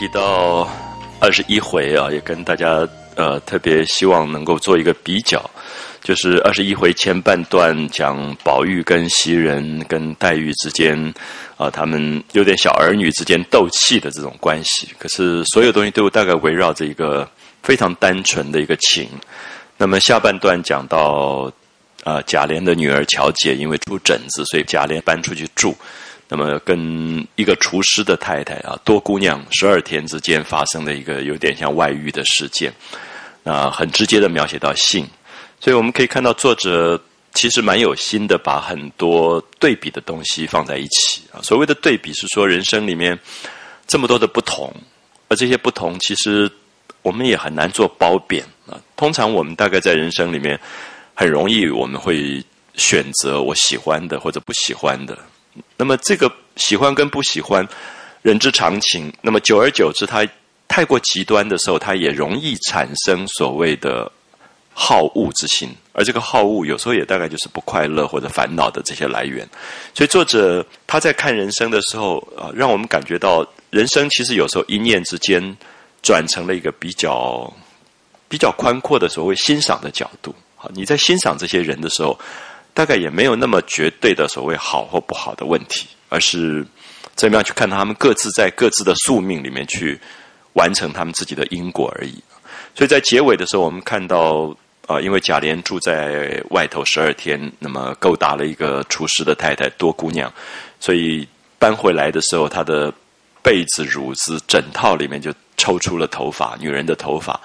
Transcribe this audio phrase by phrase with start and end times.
[0.00, 0.66] 提到
[1.20, 5.38] 二十一回啊，也跟大家呃特别希望能够做一个比较，
[6.02, 10.96] 就是二十一回前半段讲宝玉跟袭人跟黛玉之间
[11.58, 17.30] 啊，他们有点小儿女之间斗气的这种关系，可是所有东西都大概围绕着一个
[17.62, 19.06] 非常单纯的一个情。
[19.76, 21.52] 那么下半段讲到
[22.04, 25.76] 啊，贾琏的女儿巧姐因为出疹子，所以贾琏搬出去住。
[26.32, 32.72] 那么，跟一个厨师的太太啊，多姑娘十二天之间发生的一个有点像外遇的事件，
[33.42, 35.04] 啊，很直接的描写到性，
[35.58, 37.02] 所以我们可以看到作者
[37.34, 41.42] 其实蛮有心的，把很多对比的东西放在一起啊。
[41.42, 43.18] 所谓的对比是说，人生里面
[43.88, 44.72] 这么多的不同，
[45.26, 46.48] 而这些不同其实
[47.02, 48.78] 我们也很难做褒贬啊。
[48.94, 50.56] 通常我们大概在人生里面
[51.12, 52.40] 很容易我们会
[52.76, 55.18] 选择我喜欢的或者不喜欢的。
[55.76, 57.66] 那么这个喜欢跟不喜欢，
[58.22, 59.12] 人之常情。
[59.20, 60.26] 那么久而久之，他
[60.68, 64.10] 太过极端的时候，他也容易产生所谓的
[64.72, 65.68] 好恶之心。
[65.92, 69.46] 而这个好恶，有时候也大概就是不快乐或者烦恼的这些来源。
[69.92, 75.56] 所以作者他在看人生的时候啊，让我们感觉到人生其实有时候一念之间
[76.00, 77.52] 转成了一个比较
[78.28, 80.32] 比较宽阔的所谓欣赏的角度。
[80.54, 82.16] 好，你在欣赏这些人的时候。
[82.72, 86.66] 大概也没有那么绝对的所谓好或不好的问题，而是
[87.14, 90.00] 怎么样去看他们各自在各自的宿命里面去
[90.54, 92.22] 完成他们自己的因果而已。
[92.74, 94.54] 所以在结尾的时候，我们看到
[94.86, 100.32] 啊，因为贾琏住在外头十二天，那么勾搭了一个厨师的太太多姑娘，
[100.78, 101.28] 所以
[101.58, 102.92] 搬回来的时候，他的
[103.42, 107.38] 被子、褥子、枕套里面就抽出了头发，女人的头发，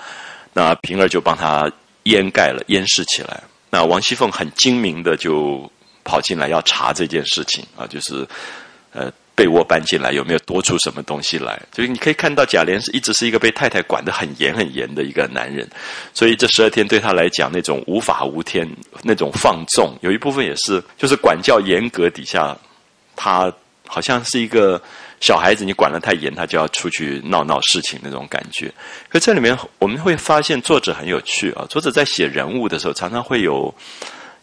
[0.54, 1.72] 那平儿就帮他
[2.04, 3.44] 掩盖了、掩饰起来。
[3.76, 5.70] 那王熙凤很精明的就
[6.06, 8.26] 跑进来要查这件事情啊，就是
[8.94, 11.62] 呃被窝搬进来有没有多出什么东西来？
[11.76, 15.70] 所以你可以看到贾琏是一直是一个被太太管得很严很严的一个男人，
[16.14, 18.66] 所以这十二天对他来讲那种无法无天
[19.04, 22.58] 那种放纵，有一部分也是就是管教严格底下，
[23.14, 23.52] 他
[23.86, 24.82] 好像是一个。
[25.22, 28.72] 小孩子，你管得太严，他就要出去闹闹事情那种感觉。
[29.10, 31.66] 可这里面我们会发现，作者很有趣啊。
[31.70, 33.74] 作者在写人物的时候，常常会有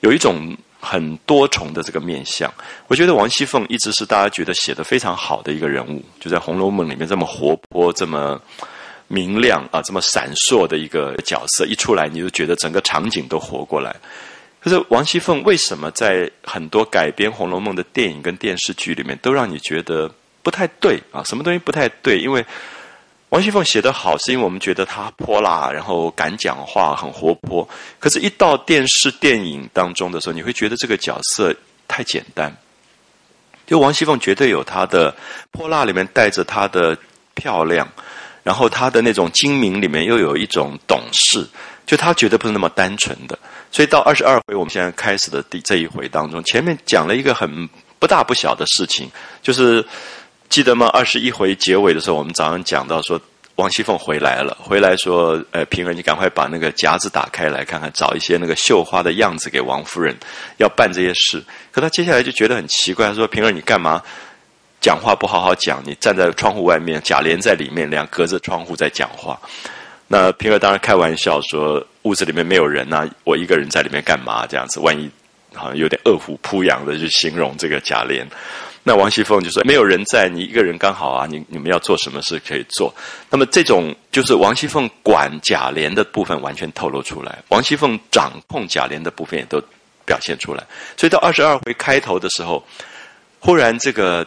[0.00, 2.53] 有一种很多重的这个面相。
[2.88, 8.41] 我觉得王熙凤一直是大家觉得写的非常好的一个人物，就在《红楼梦》里面这么活泼、这么
[9.06, 13.94] 明亮啊、这么闪烁的一个角色，一出来你就觉得整个场景都活过来。
[14.59, 20.10] 可是王熙凤为什么在很多改编《红楼梦》的电影跟电视剧里面，都让你觉得？
[20.42, 22.19] 不太对啊，什么东西不太对？
[22.19, 22.44] 因为
[23.28, 27.66] 王熙凤写得好，是因为我们觉得她泼辣，然后敢讲话，很活泼。
[27.98, 31.54] 可是，一到电视电影当中的时候，你会觉得这个角色
[31.89, 32.54] 太简单。
[33.66, 35.15] 就王熙凤绝对有她的
[35.50, 36.98] 泼辣，里面带着她的
[37.33, 37.89] 漂亮，
[38.42, 41.48] 然后她的那种精明，里面又有一种懂事。
[41.86, 43.39] 就她绝对不是那么单纯的。
[43.71, 47.66] 所以到二十二回，我们现在开始的第这一回当中，前面讲了一个很
[47.98, 49.10] 不大不小的事情，
[49.41, 49.83] 就是。
[50.53, 50.87] 记得吗？
[50.89, 53.19] 二十一回结尾的时候，我们早上讲到说，
[53.54, 60.15] 王熙凤回来了，回来说：“呃，平儿，你赶快把那个夹子打开来看看，找一些那个绣花的样子给王夫人，
[60.59, 64.03] 要办这些事。”可他接下来就觉得很奇怪，说：“平儿，你干嘛
[64.78, 65.83] 讲话不好好讲？
[65.87, 69.41] 你站在窗户外面，贾琏在里面，两隔着窗户在讲话。”
[70.07, 74.47] 那平儿当然开玩笑说：“屋子里面没有人呐，我一个人在里面干嘛？
[74.47, 75.10] 这样子，万一
[75.54, 78.27] 好像有点饿虎扑羊的去形容这个贾琏。”
[78.84, 81.24] 那王熙凤就说：“没有人在，你一个人刚好啊！
[81.24, 82.92] 你你们要做什么事可以做。
[83.30, 89.62] 那么这种就是王熙凤管贾琏的部分完全透露出来，王熙凤掌控贾琏的部分也都
[90.04, 90.64] 表现出来。
[90.96, 92.64] 所以到二十二回开头的时候，
[93.38, 94.26] 忽然这个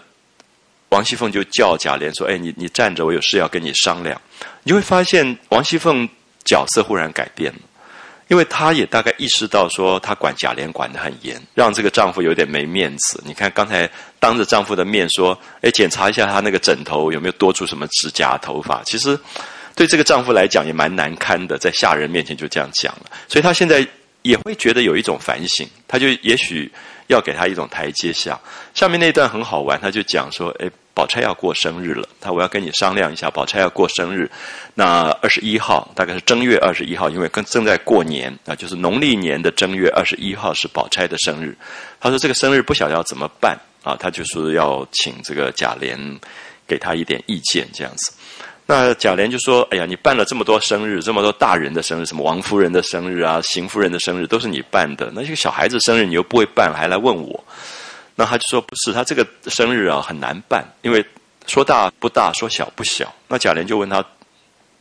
[0.87, 4.19] 王熙凤就叫贾琏说：‘哎，你你站着，我有事要跟你商量。’
[4.63, 6.07] 你会发现王熙凤
[6.45, 7.59] 角色忽然改变了。”
[8.27, 13.21] 因为她也大概意识到，说她管贾琏管得很严，让这个丈夫有点没面子。
[13.25, 13.89] 你看刚才
[14.19, 18.81] 当着丈夫的面说，哎，检查一下她那个枕头有没有多出什么指甲、头发。
[18.83, 19.19] 其实
[19.75, 23.11] 对这个丈夫来讲也蛮难堪的，在下人面前就这样讲了。
[23.27, 23.85] 所以她现在
[24.21, 26.71] 也会觉得有一种反省，她就也许
[27.07, 28.39] 要给她一种台阶下。
[28.73, 30.69] 下面那段很好玩，她就讲说，哎。
[30.95, 33.29] 宝钗要过生日了，他我要跟你商量一下。
[33.29, 34.31] 宝钗要过生日，
[34.73, 41.55] 那二十一号大概是正月二十一号，因为跟正在过年啊，就是农历年的正月二十一号是宝钗的生日。
[41.99, 46.17] 他说这个生日不晓得要怎么办啊，他就说要请这个贾琏
[46.65, 48.13] 给他一点意见这样子。
[48.65, 57.43] 那贾琏就说：“哎呀，你办了这么多生日，这么多大人的生日，什么王夫人的生日啊，邢夫人的生日都是你办的，那些小孩子生日你又不会办，还来问我。”
[58.15, 61.05] 那他就说不是，他这个生日啊很难办，因为
[61.47, 63.13] 说大不大，说小不小。
[63.27, 64.03] 那贾琏就问他。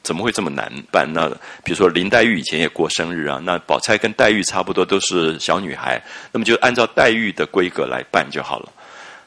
[0.05, 1.11] 怎么会这么难办？
[1.15, 1.31] 那
[1.65, 5.99] 比如说林黛玉以前也过生日啊，那宝钗跟黛玉差不多都是小女孩，
[6.31, 8.71] 那么就按照黛玉的规格来办就好了。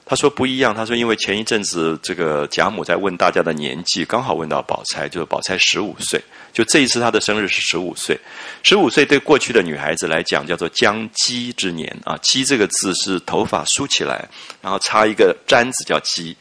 [0.07, 6.19] 他说不一样，他说因为前一阵子这个贾母在问大家的年纪，刚好问到宝钗，就是宝钗十五岁，
[6.53, 8.17] 就这一次她的生日是十五岁。
[8.63, 14.27] 十五岁对过去的女孩子来讲叫做将笄之年啊，笄这个字是头发梳起来，
[14.61, 16.35] 然后插一个簪子叫鸡，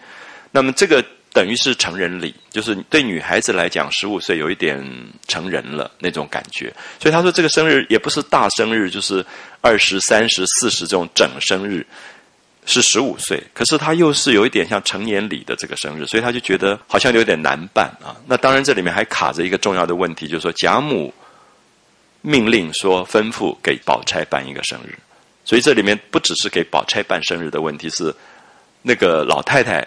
[0.52, 1.04] 那么这个。
[1.32, 4.82] 等于是成人礼，就是对女孩子来讲，十五岁有一点
[5.28, 6.72] 成人了那种感觉。
[6.98, 9.22] 所以他说这个生日也不是大生日，就是
[9.60, 11.86] 二十三十四十这种整生日，
[12.66, 13.42] 是十五岁。
[13.54, 18.14] 可是他又是有一点像成年礼的这个生日，所以他就觉得好像有点难办啊。
[18.26, 21.14] 那当然这里面还卡着一个重要的问题，就是说贾母
[22.20, 24.94] 命令说吩咐给宝钗办一个生日，
[25.44, 28.14] 所以这里面不只是给宝钗办生日的问题，是
[28.82, 29.86] 那个老太太。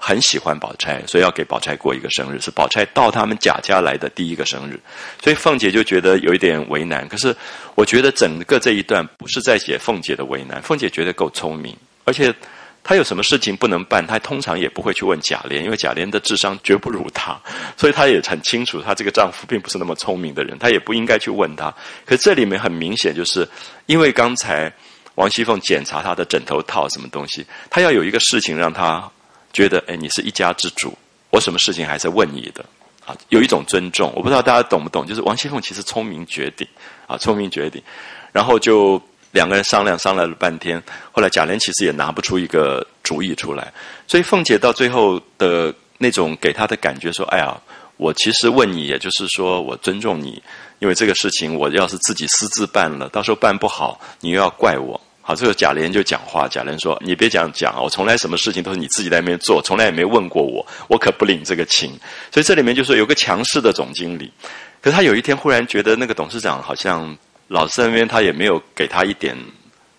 [0.00, 4.78] 很喜欢宝钗，所以要给宝钗过一个生日，是宝钗到他们贾家来的第一个生日，
[5.20, 7.08] 所以凤姐就觉得有一点为难。
[7.08, 7.34] 可是
[7.74, 11.76] 我觉得整个这一段不是在写凤姐的为难，凤姐觉得够聪明，
[12.08, 12.34] 而且
[12.82, 17.38] 她有什么事情不能办，她通常也不会去问贾琏，因为贾琏的智商绝不如她，
[17.76, 21.72] 所以她也很清楚，她这个丈夫并不是那么聪明的人，她也不应该去问他。
[22.04, 23.48] 可这里面很明显，就是
[23.86, 24.72] 因为刚才
[25.16, 29.08] 王熙凤检查她的枕头套什么东西，她要有一个事情让她。
[29.50, 30.96] 觉得哎，你是一家之主，
[31.30, 32.62] 我什么事情还是问你的
[33.06, 33.16] 啊？
[33.30, 35.06] 有一种尊重，我不知道大家懂不懂。
[35.06, 36.68] 就是王熙凤其实聪明绝顶
[37.06, 37.82] 啊，聪明绝顶。
[38.30, 39.02] 然后就
[39.32, 40.82] 两个人商量商量了半天，
[41.12, 43.72] 后来贾琏其实也拿不出一个主意出来。
[44.06, 47.56] 所以凤姐到最后的那种给她的感觉说：“哎呀，
[47.96, 50.42] 我其实问你，也就是说我尊重你，
[50.78, 56.48] 因为这个事情我要是自己私自办了，到时候办不好，你又要怪我。”好，这个贾琏就讲话。
[56.48, 61.90] 贾琏说：“你别讲讲，我从来什么事情都是你自己在那边做，从来也没问过我，我可不领这个情。
[62.32, 64.32] 所以这里面就说有个强势的总经理，
[64.80, 67.14] 可是他有一天忽然觉得那个董事长好像
[67.48, 69.36] 老师那边他也没有给他一点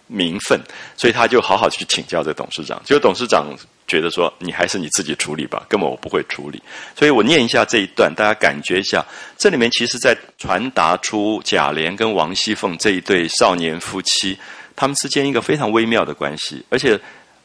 [0.07, 0.59] 名分，
[0.95, 2.81] 所以他就好好去请教这董事长。
[2.85, 3.47] 结果董事长
[3.87, 6.61] 觉得说：你还是你自己处理吧，根本我不会处理。
[6.97, 9.05] 所以我念一下这一段，大家感觉一下，
[9.37, 14.37] 这里面其实在传达出贾琏跟王熙凤这一对少年夫妻。”
[14.75, 16.97] 他们之间一个非常微妙的关系，而且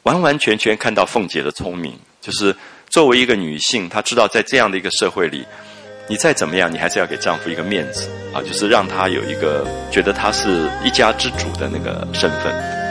[0.04, 2.54] 完完全全看到凤姐的聪明，就是
[2.88, 5.44] 作为一个女性，她知道在这样的一个社会里，
[6.06, 12.83] 你再怎么样，你还是要给丈夫一个面子啊，就是让他有一个觉得他是一家之主的那个身份。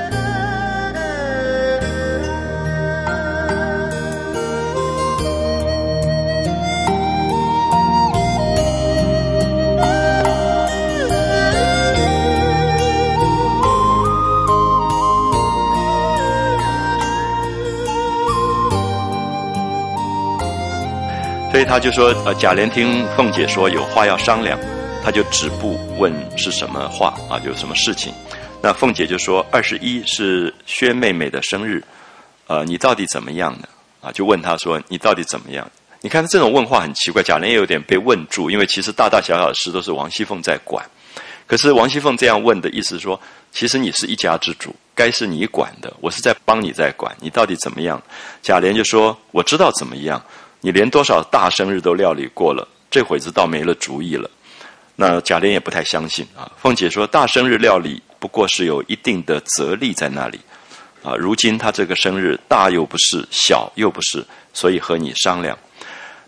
[21.66, 24.60] 他就说，呃，贾琏听凤姐说有话要商量，
[25.04, 28.14] 他就止步问是什么话啊，有什么事情？
[28.62, 31.84] 那凤姐就说二十一是薛妹妹的生日，
[32.48, 33.68] 呃，你到底怎么样呢？
[34.02, 35.70] 啊，就问他说你到底怎么样？
[36.02, 40.86] 你看这种问话很奇怪，贾琏也有点被问住，因为其实大大小小的事都是王熙凤在管，
[41.48, 43.20] 可是王熙凤这样问的意思说，
[43.52, 48.02] 其实你是一家之主，该是你管的，我是在帮你在管，你到底怎么样？
[48.42, 50.22] 贾琏就说我知道怎么样。
[50.66, 54.32] 你连多少大生日都料理过了，这会子倒没了主意了。
[54.96, 56.50] 那贾琏也不太相信啊。
[56.58, 60.40] 凤姐说：“大生日料理不过是有一定的责力在那里
[61.04, 61.16] 啊。
[61.18, 65.58] 如今他这个生日大又不是，小又不是，所以和你商量。”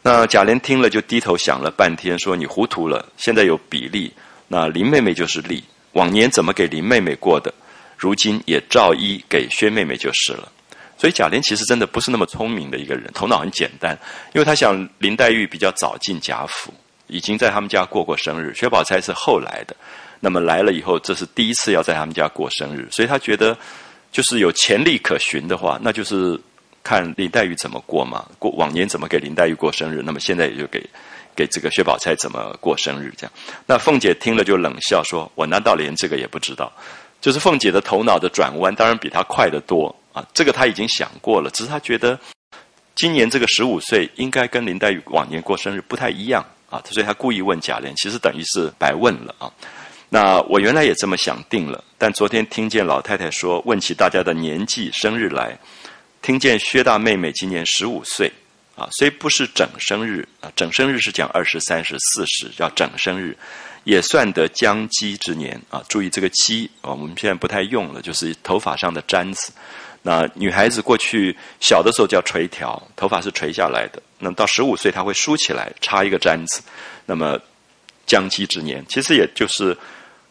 [0.03, 3.07] 那贾琏听了就低头想了半天，说：“你糊涂了。
[3.15, 4.11] 现在有比例，
[4.49, 5.63] 那林妹妹就是例。
[5.93, 7.53] 往年怎么给林妹妹过的，
[7.97, 10.51] 如今也照一给薛妹妹就是了。”
[10.97, 13.97] 所以贾琏其实真的不是那么聪明的一个人，头脑很简单，
[14.33, 16.73] 因为他想林黛玉比较早进贾府，
[17.07, 19.75] 已经在他们家过过生日，薛宝钗是后来的，
[20.19, 23.57] 那么来了以后，这是第一次要在他们家过生日，所以他觉得
[24.11, 26.39] 就是有潜力可循的话，那就是
[26.81, 30.81] 看林黛玉怎么过嘛，过往年怎么给林黛玉过生日，那么现在也就给
[31.35, 33.33] 给这个薛宝钗怎么过生日这样。
[33.65, 36.71] 那凤姐听了就冷笑说：“我难道连这个也不知道？”
[37.19, 39.93] 就是凤姐的头脑的转弯，当然比他快得多。
[40.15, 42.17] 啊，这个他已经想过了，只是他觉得
[42.95, 49.51] 今年这个十五岁应该跟林黛玉往年过生日不太一样啊，所以他故意问贾琏，其实等于是白问了啊。
[50.07, 55.59] 那我原来也这么想定了，但昨天听见老太太说问起大家的年纪、生日来，
[56.21, 58.31] 听见薛大妹妹今年十五岁
[58.77, 63.37] 啊，虽不是整生日啊，整生日是讲二十三十四十，叫整生日，
[63.83, 65.83] 也算得将笄之年啊。
[65.89, 69.51] 注意这个笄啊，我们现在不太用了，就是头发上的簪子。
[70.07, 73.99] 那女孩子过去小的时候叫垂髫，头发是垂下来的。
[74.19, 76.61] 那到十五岁，她会梳起来，插一个簪子。
[77.07, 77.39] 那么
[78.05, 79.75] 将笄之年，其实也就是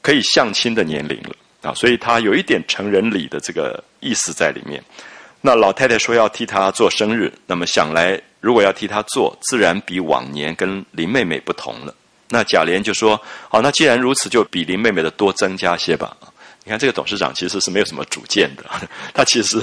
[0.01, 1.75] 可以相亲的年龄了啊。
[1.75, 4.81] 所以她有一点成人礼的这个意思在里面。
[5.41, 11.93] 那老太太说要替她做生日，那么想来如果要替她做，自然比往年跟林妹妹不同了。
[12.29, 16.17] 那贾琏就说：“好，那既然如此，就比林妹妹的多增加些吧。”
[16.67, 18.65] 你看，这个董事长其实是没有什么主见的，
[19.13, 19.61] 他其实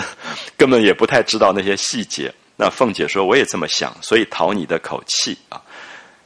[0.56, 2.32] 根本也不太知道那些细节。
[2.56, 5.60] 那凤姐说：“我也这么想，所以讨你的口气啊。”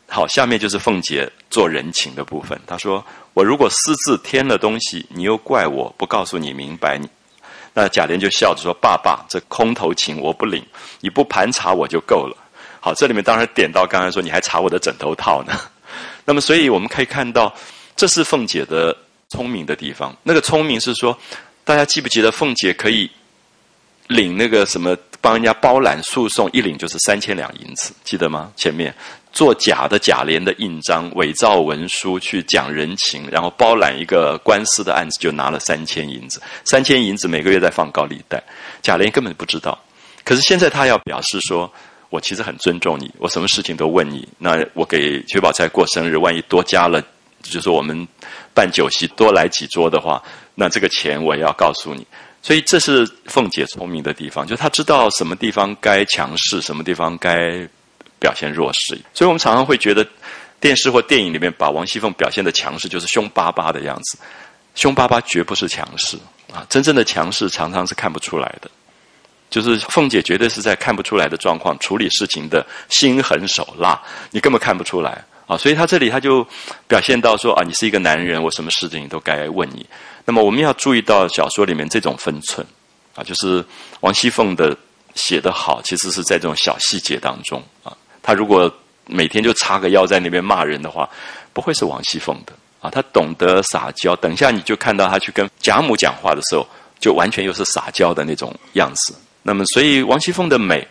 [0.10, 2.60] 好，下面就是凤姐做人情的部分。
[2.68, 3.04] 她说
[3.34, 7.08] ：“我如果私自添了东西，你又怪我不告诉你明白，你
[7.74, 10.62] 那贾琏就笑着说：‘爸爸，这空头情我不领，
[11.00, 12.36] 你不盘查我就够了。’
[12.82, 15.58] 好，这里面当然点到刚才说你还查我的枕头套呢。
[16.26, 17.56] 那么，所以我们可以看到，
[17.96, 18.94] 这是凤姐的。”
[19.30, 21.18] 聪明的地方，那个聪明是说，
[21.64, 23.10] 大家记不记得凤姐可以
[24.08, 28.52] 领那个什么帮人家包揽诉讼，一领就是三千两银子，记得吗？
[28.56, 28.94] 前面
[29.34, 36.40] 做假的贾琏的印章，伪造文书去讲人情，然后包揽一个官司的案子，就拿了三千银子。
[36.64, 38.42] 三千银子每个月在放高利贷，
[38.84, 39.78] 贾琏根本不知道。
[40.24, 41.72] 可是现在他要表示说，
[42.10, 44.28] 我其实很尊重你，我什么事情都问你。
[44.38, 47.04] 那我给薛宝钗过生日，万一多加了。
[47.52, 48.08] 就是我们
[48.54, 50.22] 办酒席多来几桌的话，
[50.56, 52.06] 那这个钱我也要告诉你。
[52.42, 57.68] 所以这是凤姐聪明的地方，就她知道什么地方该强势，什么地方该
[58.20, 59.00] 表现弱势。
[59.14, 60.08] 所以我们常常会觉得
[60.60, 64.18] 电视或电影里面把王熙凤表现的强势，就是凶巴巴的样子。
[64.76, 66.18] 凶巴巴绝不是强势
[66.54, 66.66] 啊！
[66.70, 68.70] 真正的强势常常是看不出来的。
[69.50, 74.00] 就是凤姐绝对是在看不出来的状况处理事情的心狠手辣，
[74.32, 75.24] 你根本看不出来。
[75.48, 76.46] 啊，所以他这里他就
[76.88, 79.86] 表现到说啊，你是一个男人，我什么事情都该问你。
[80.26, 82.66] 那么我们要注意到小说里面这种分寸
[83.14, 83.64] 啊，就是
[84.00, 84.76] 王熙凤的
[85.14, 87.96] 写得好，其实是在这种小细节当中啊。
[88.24, 88.74] 他如果
[89.06, 91.08] 每天就插个腰在那边骂人的话，
[91.54, 92.90] 不会是王熙凤的啊。
[92.90, 96.68] 他懂得撒娇，等一下你就看到他去跟贾母讲话的时候，
[97.00, 99.14] 就完全又是撒娇的那种样子。
[99.44, 100.88] 那么，所以王熙凤的美。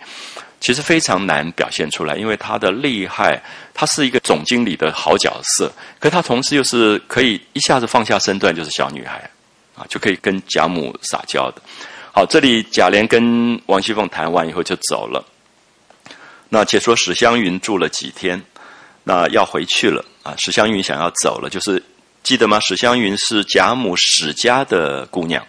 [0.60, 3.42] 其实非常难表现出来，因为他的厉害，
[3.74, 9.30] 他是一个总经理的好角色，可他同时又是可以一下子放下身段，就是小女孩，
[9.76, 11.60] 啊，就可以跟贾母撒娇的。
[12.12, 15.22] 好，这里贾琏跟王熙凤谈完以后就走了。
[16.48, 18.40] 那且说史湘云住了几天，
[19.02, 20.34] 那要回去了啊。
[20.38, 21.82] 史湘云想要走了，就是
[22.22, 22.58] 记得吗？
[22.60, 25.44] 史湘云是贾母史家的姑娘。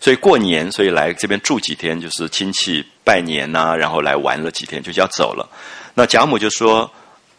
[0.00, 5.46] 所以过年，所以来这边住几天，就是亲戚拜年呐，然后来玩了几天，就要走了。
[5.92, 6.90] 那贾母就说：“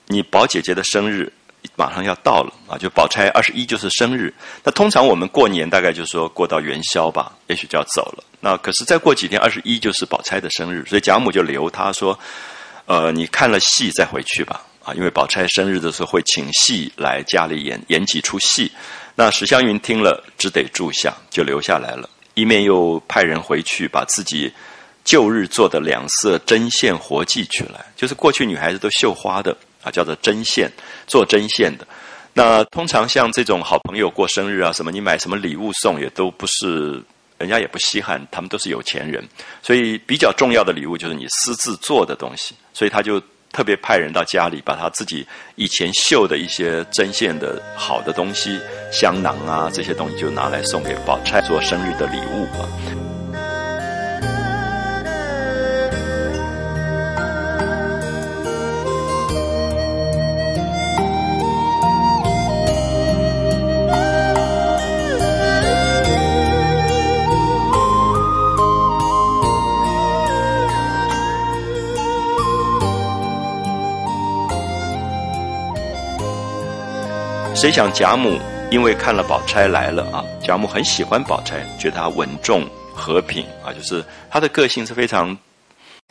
[0.06, 1.34] 你宝姐姐的生日
[1.75, 4.32] 马上要到了啊，就宝钗二十一就是生日。
[4.63, 8.24] 那通常我们过年大概就是说过到元宵吧，也许就要走了。
[8.39, 12.18] 那可是再过几天，二十一就是宝钗的生日，所以贾母就留她说
[12.86, 18.72] ：‘呃，你看了戏再回去吧。’啊，因为宝钗生日的时候会请戏来家里演演几出戏。
[19.15, 22.08] 那史湘云听了只得住下，就留下来了。”
[22.42, 24.52] 一面又派人回去把自己
[25.04, 30.68] 旧日做的两色针线活计取来，就是过去女孩子都绣花的啊，叫做针线，
[31.06, 31.88] 做针线的。
[32.34, 37.00] 那通常像这种好朋友过生日啊，什么你买什么礼物送，也都不是
[37.38, 39.24] 人家也不稀罕，他们都是有钱人，
[39.62, 43.22] 所以比较重要的礼物就是你私自做的东西，所以他就。
[43.51, 48.60] 特别派人到家里，把他自己以前绣的一些针线的好的东西，
[48.91, 53.11] 香囊啊这些东西，就拿来送给宝钗做生日的礼物啊。
[77.62, 78.39] 谁想贾母
[78.72, 85.38] 因为看了宝钗来了啊，贾母很喜欢宝钗，觉得她稳重和平啊，就是她的个性是非常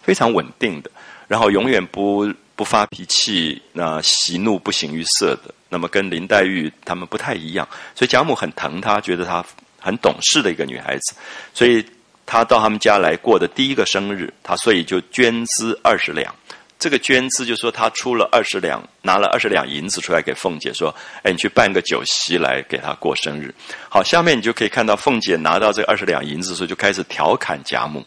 [0.00, 0.88] 非常稳定的，
[1.26, 5.52] 然后永远不不发脾气，那喜怒不形于色的。
[5.69, 9.45] 那么跟林黛玉他们不太一样，所以贾母很疼她，觉得她
[9.80, 11.16] 很懂事的一个女孩子，
[11.52, 11.85] 所以
[12.25, 16.33] 她到他们家来过的第一个生日，她所以就捐资二十两。
[16.81, 23.55] 这个捐资就说他出了二十两，拿了二十两银子出来给凤姐说：“哎，你去办个酒席来给她过生日。”
[23.91, 28.03] 好，下面你就可以看到凤姐拿到这二十两银子的时候，就开始调侃贾母，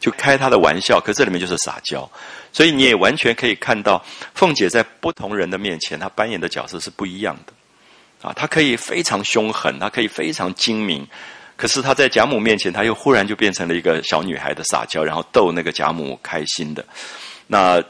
[0.00, 2.10] 就开她的玩笑，可这里面就是撒娇，
[2.52, 7.52] 所以你也完全可以看到凤姐在不同人的面前，她扮演的角色是不一样的。
[8.20, 11.06] 啊，她可以非常凶狠，她可以非常精明，
[11.54, 16.84] 可是她在贾母面前，她又忽然就变成了一个小女孩的撒娇，然后逗那个贾母开心的。
[17.46, 17.80] 那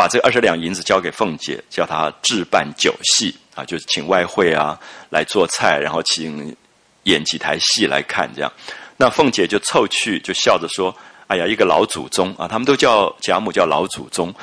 [0.00, 4.80] 把这二十两银子交给凤姐，叫她置办酒戏啊，就是请外汇啊
[5.10, 6.56] 来做菜，然后请
[7.02, 8.50] 演几台戏来看这样。
[8.96, 10.96] 那凤姐就凑去，就笑着说
[11.28, 14.34] ：“哎呀，一个老祖宗啊，他们都叫贾母叫老祖宗，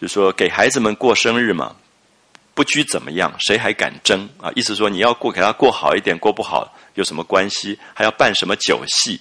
[0.00, 1.76] 就说给孩子们过生日嘛。”
[2.54, 4.50] 不拘怎么样，谁还敢争啊？
[4.54, 7.78] 意思说你要过给他过好一点，过不好有什么关系？
[7.92, 9.20] 还要办什么酒戏？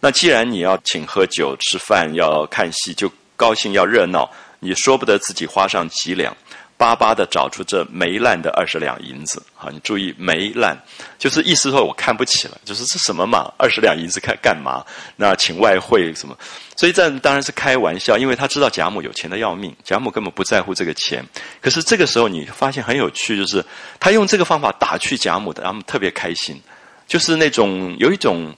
[0.00, 4.28] 那既然你要请喝酒吃饭，要看戏，就高兴要热闹，
[4.60, 6.36] 你说不得自己花上几两。
[6.76, 10.74] 巴巴的找出这没烂的二十两银子，好，你注意没烂，
[11.18, 14.82] 就是意思说我看不起了，就是这什么嘛，二十两银子看干嘛？
[15.16, 16.34] 那请外汇什么？
[16.76, 21.22] 所以这当然是开玩笑，因为他知道贾母有钱的要命，贾母根本不在乎这个钱。
[21.60, 23.62] 可是这个时候你发现很有趣，就是
[23.98, 26.58] 他用这个方法打趣贾母的，他们特别开心，
[27.06, 28.56] 就是那种有一种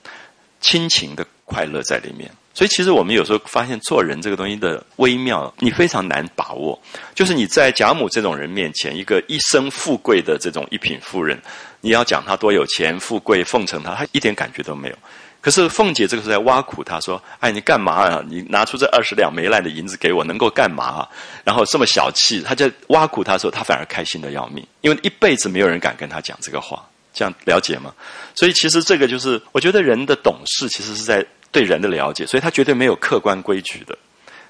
[0.60, 2.30] 亲情的快乐在里面。
[2.54, 6.78] 所以，其实我们有时候发现做人这个东西的微妙，你非常难把握。
[7.14, 11.40] 就是你在贾母这种人面前，一个一生富贵的这种一品夫人，
[11.80, 14.94] 你要讲她多有钱、富贵、奉承她，她一点感觉都没有。
[15.40, 18.22] 可是凤姐这个时候在挖苦她说：“哎，你干嘛啊？
[18.28, 21.08] 你拿出这二十两没烂的银子给我，能够干嘛？
[21.44, 26.86] 然后这么小气。”她在挖苦她的时候，她反而开心的要命，因为一辈子没有人敢跟她讲这个话。
[27.14, 27.94] 这样了解吗？
[28.34, 31.24] 所以，其实这个就是，我觉得人的懂事其实是在。
[31.52, 33.96] 对人的了解，所以他绝对没有客观规矩的。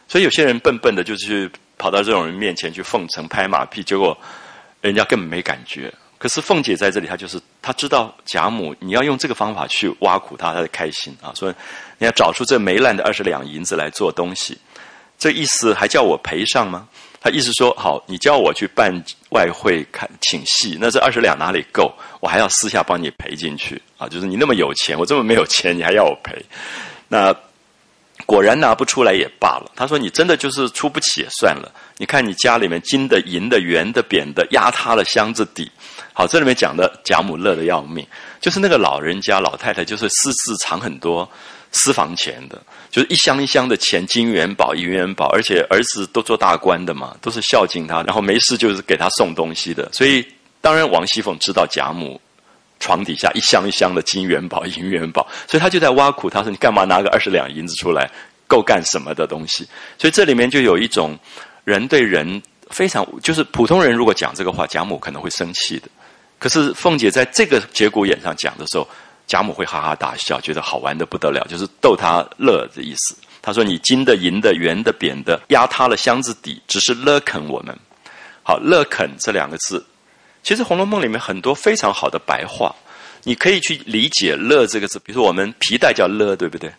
[0.09, 4.17] 所以有些人笨笨的，就是去跑到这种人面前去奉承、拍马屁，结果
[4.81, 5.93] 人家根本没感觉。
[6.17, 11.33] 可是凤姐在这里，她就是她知道贾母，你要用这个方法去挖苦她，她的开心啊。
[11.35, 11.55] 所以
[11.99, 14.57] 你要找出这没烂的二十两银子来做东西，
[15.19, 16.89] 这意思还叫我赔上吗？
[17.25, 18.93] 他意思说，好，你叫我去办
[19.31, 21.95] 外汇看请戏，那这二十两哪里够？
[22.19, 24.09] 我还要私下帮你赔进去啊！
[24.09, 26.45] 就是你那么有钱，我这么没有钱，你还要我赔？
[27.13, 27.37] 那
[28.25, 29.71] 果然拿不出来也罢了。
[29.77, 31.71] 他说：“你真的就是出不起也算了。
[31.99, 35.71] 你看你家里面金的、银的、圆的、扁的，压塌了箱子底。
[36.15, 38.07] 好，这里面讲的贾母乐得要命，
[38.41, 41.31] 就是那个老人家老太太，就是私自藏很多
[41.71, 42.59] 私房钱的，
[42.91, 49.87] 就是一箱一箱的钱，金元宝、银元宝，而且儿子都做大官的嘛，都是孝敬他，然后没事就是给他送东西的。
[49.93, 50.27] 所以
[50.63, 52.19] 当然王熙凤知道贾母。”
[52.83, 58.11] 床底下一箱一箱的金元宝、 银元宝，所以他就在挖苦他说：“你干嘛拿个二十两银子出来，
[58.49, 59.65] 够干什么的东西？”
[59.97, 61.17] 所以这里面就有一种
[61.63, 65.89] 人对人非常，就是普通人如果讲这个话，贾母可能会生气的。
[66.41, 68.89] 可是凤姐在这个节骨眼上讲的时候，
[69.29, 73.17] 贾母会哈哈大笑，觉得好玩的不得了，就是逗他乐的意思。
[73.41, 77.77] 他说：“你金的、银的、圆的、扁的，压塌了箱子底，只是勒肯我们。”
[78.45, 79.85] 好，勒肯这两个字。
[80.43, 82.75] 其实《红楼梦》里面很多非常好的白话，
[83.23, 84.99] 你可以去理解“勒”这个字。
[85.05, 86.71] 比如说，我们皮带叫勒，对不对？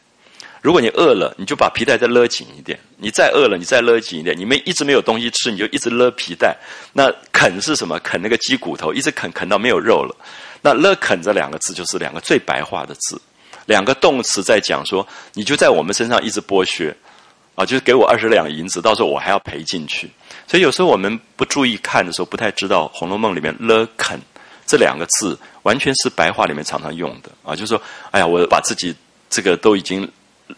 [0.61, 4.37] 如果你饿了，你就把皮带再勒紧一点；你再饿了，你再勒紧一点。
[4.37, 6.55] 你们一直没有东西吃，你就一直勒皮带。
[6.93, 7.99] 那啃是什么？
[7.99, 10.15] 啃那个鸡骨头，一直啃啃到没有肉了。
[10.61, 13.21] 那勒啃这两个字就是两个最白话的字，
[13.65, 16.95] 两个动词在讲说，你就在我们身上一直剥削。
[17.55, 20.09] 啊，就是给我二十两银子，到时候我还要赔进去。
[20.47, 24.19] 所以有时候我们不注意看的时候，不太知道《红楼梦》里面“勒肯”
[24.67, 27.31] 这两个字，完全是白话里面常常用的。
[27.43, 28.95] 啊，就是说，哎呀，我把自己
[29.29, 30.09] 这个都已经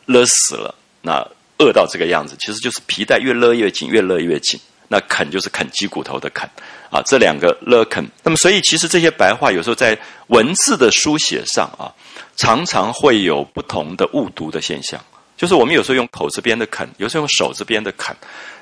[0.06, 1.26] 勒死了，那
[1.60, 4.60] 饿到这个样子，其实就是皮带越勒越紧，越勒越紧。
[4.88, 6.48] 那啃就是啃鸡骨头的啃。
[6.91, 8.06] 啊，这两个勒肯。
[8.24, 11.89] 那么，所以其实这些白话有时候在文字的书写上啊，
[12.36, 15.04] 常常会有不同的误读的现象。
[15.45, 18.15] 就是我们有时候用口这边的啃，有时候用手这边的啃，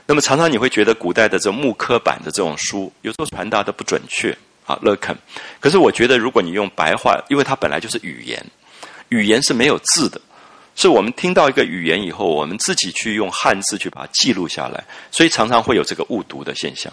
[0.06, 5.18] 那么常常你会觉得古代的这种木刻版的这种书，有时候传达的不准确啊，勒啃。
[5.62, 8.46] 可是我觉得，如果你用白话，因为它本来就是语言，
[9.08, 10.20] 语言是没有字的，
[10.76, 16.92] 是我们听到一个语言以后，我们自己去用汉字去把它记录下来，所以常常会有这个误读的现象。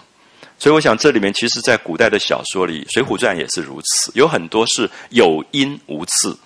[0.57, 6.38] 所以我想，这里面其实在古代的小说里，《水浒传》也是如此，有很多是有音无字，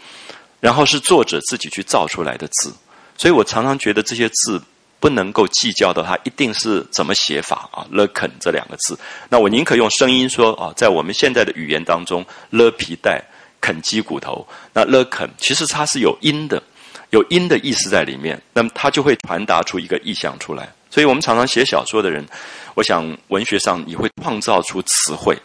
[0.61, 2.73] 然后是作者自己去造出来的字。
[3.17, 4.61] 所以我常常觉得这些字
[5.01, 7.87] 不能够计较的，它一定是怎么写法啊？
[7.91, 8.99] 勒肯这两个字，
[9.29, 13.23] 那我宁可用声音说啊，在我们现在的语言当中，勒皮带、
[13.61, 16.63] 啃鸡骨头，那勒肯其实它是有音的，
[17.11, 20.73] 有音的意思在里面，那么它就会传达出一个意象出来。
[20.91, 22.27] 所以我们常常写小说的人，
[22.75, 25.37] 我想文学上你会创造出词汇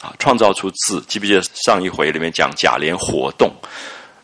[0.00, 1.02] 啊，创造出字。
[1.08, 3.50] 记不记得上一回里面讲贾琏活动？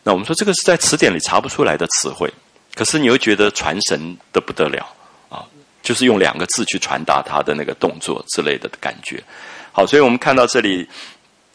[0.03, 2.31] 那我们说这个是在词典里查不出来的词汇。
[2.75, 4.85] 可是你又觉得传神的不得了
[5.29, 5.45] 啊，
[5.81, 9.23] 就是用两个字去传达他的那个动作之类的感觉。
[9.71, 10.87] 好，所以我们看到这里，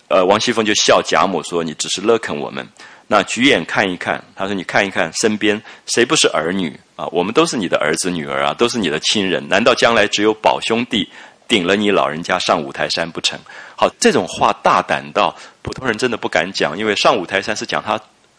[0.08, 2.66] 呃，王熙凤就笑贾母说：“你只是勒肯我们。”
[3.10, 7.06] 那举眼看一看，他说：“你看一看身边谁不是儿女啊？
[7.06, 9.48] 我们都是你的儿子女儿啊，都是你的亲人。
[9.48, 11.08] 难道将来只有宝兄弟
[11.46, 13.38] 顶了你老人家上五台山不成？”
[13.74, 17.98] 好，这种话大胆到普通人真的不敢讲，因为上五台山是讲他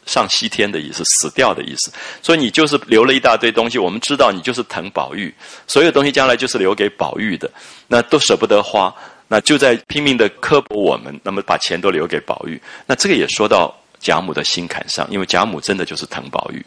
[0.10, 1.92] 上西天的意思，死掉的意思。
[2.22, 5.34] 所以你就是留了一大堆东西，我们知道你就是疼宝玉，
[5.68, 7.50] 所有东西将来就是留给宝玉的，
[7.88, 8.94] 那都舍不得花，
[9.28, 12.62] 那就在拼命的刻薄我们，那么把钱都留给宝玉。
[12.86, 13.74] 那这个也说到。
[14.02, 16.66] 贾母的心坎上，因为贾母真的就是疼宝玉，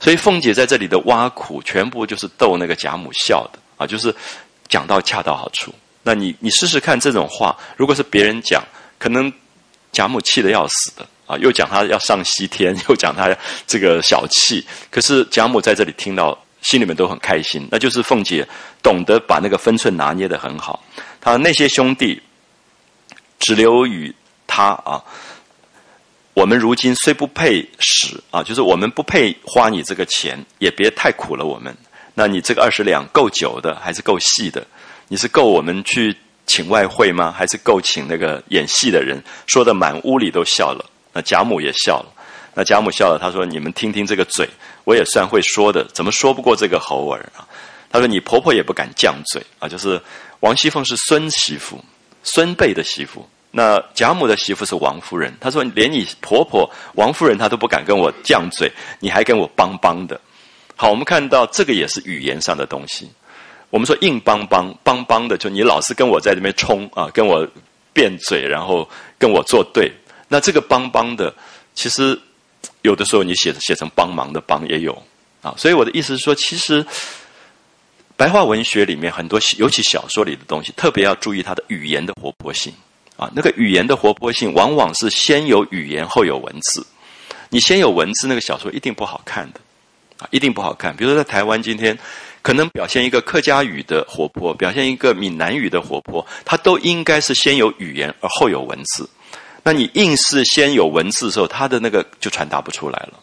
[0.00, 4.16] 所以凤姐在这里的挖苦，全部就是逗那个贾母笑的啊，就是
[4.66, 5.74] 讲到恰到好处。
[6.02, 8.64] 那你你试试看这种话，如果是别人讲，
[8.98, 9.30] 可能
[9.92, 13.34] 贾母气得要死的啊，又讲他要上西天， 又讲他
[13.66, 14.66] 这个小气。
[14.90, 18.46] 可是贾母在这里听到，心里面都很开心，那就是凤姐
[18.82, 20.82] 懂得把那个分寸拿捏的很好。
[21.20, 22.20] 他那些兄弟
[23.38, 24.14] 只留与
[24.46, 25.02] 他啊。
[26.32, 31.76] 我们如今虽不配使啊，就是我们不配花你这个钱，也别太苦了我们。
[32.14, 34.66] 那你这个二十两够久的，还是够细的？
[35.08, 36.16] 你是够我们去
[36.46, 37.32] 请外汇吗？
[37.36, 39.22] 还是够请那个演戏的人？
[39.46, 40.89] 说的满屋里都笑了。
[41.12, 42.12] 那贾母也笑了。
[42.54, 44.48] 那贾母笑了，她说：“你们听听这个嘴，
[44.84, 47.46] 我也算会说的，怎么说不过这个猴儿啊？”
[47.90, 50.00] 她说：“你婆婆也不敢犟嘴啊，就是
[50.40, 51.82] 王熙凤是孙媳妇，
[52.24, 60.20] 孙辈的媳妇。”那贾母的媳妇是王夫人，她说：“连你婆婆王夫人她都不敢跟我犟嘴，你还跟我帮帮的。”
[60.76, 63.10] 好，我们看到这个也是语言上的东西。
[63.70, 67.46] 我们说硬邦邦邦邦的，就你老是跟我在这边冲啊，跟我
[67.92, 69.92] 辩嘴，然后跟我作对。
[70.32, 71.34] 那这个帮帮的，
[71.74, 72.18] 其实
[72.82, 75.02] 有的时候你写写成帮忙的帮也有
[75.42, 75.52] 啊。
[75.58, 76.86] 所以我的意思是说，其实
[78.16, 82.72] 白话文学里面很多，尤其小说里的东西，特别要注意它的语言的活泼性。
[83.16, 86.86] 啊，那个语言的活泼性，往往是先有语言后有文字。
[87.50, 89.60] 你先有文字，那个小说一定不好看的，
[90.20, 90.96] 啊，一定不好看。
[90.96, 91.98] 比如说在台湾今天，
[92.40, 99.06] 可能表现一个客家语的活泼，表现一个闽南语的活泼，它都应该是先有语言而后有文字。
[99.62, 103.20] 那你硬是先有文字的时候，他的那个就传达不出来了。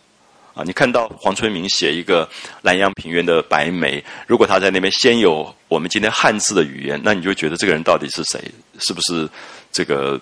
[0.54, 2.28] 啊，你看到黄春明写一个
[2.64, 8.42] 南阳平原的白梅，如果他在那边先有我们今天汉字的语言，那你就觉得这个人到底是谁？
[8.80, 9.30] 是不是
[9.72, 10.20] 这个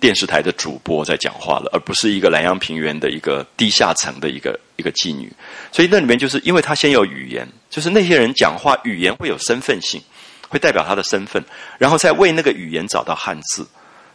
[0.00, 5.32] 电视台的主播在讲话了，而不是一个南阳平原的一个低下层的一个一个妓女？
[5.70, 10.02] 所以那里面就是因为他先有语言，就是那些人讲话语言会有身份性，
[10.48, 11.44] 会代表他的身份，
[11.78, 13.64] 然后再为那个语言找到汉字。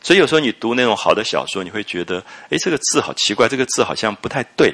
[0.02, 4.74] 所以有时候你读那种好的小说，你会觉得，哎，这个字好奇怪，这个字好像不太对。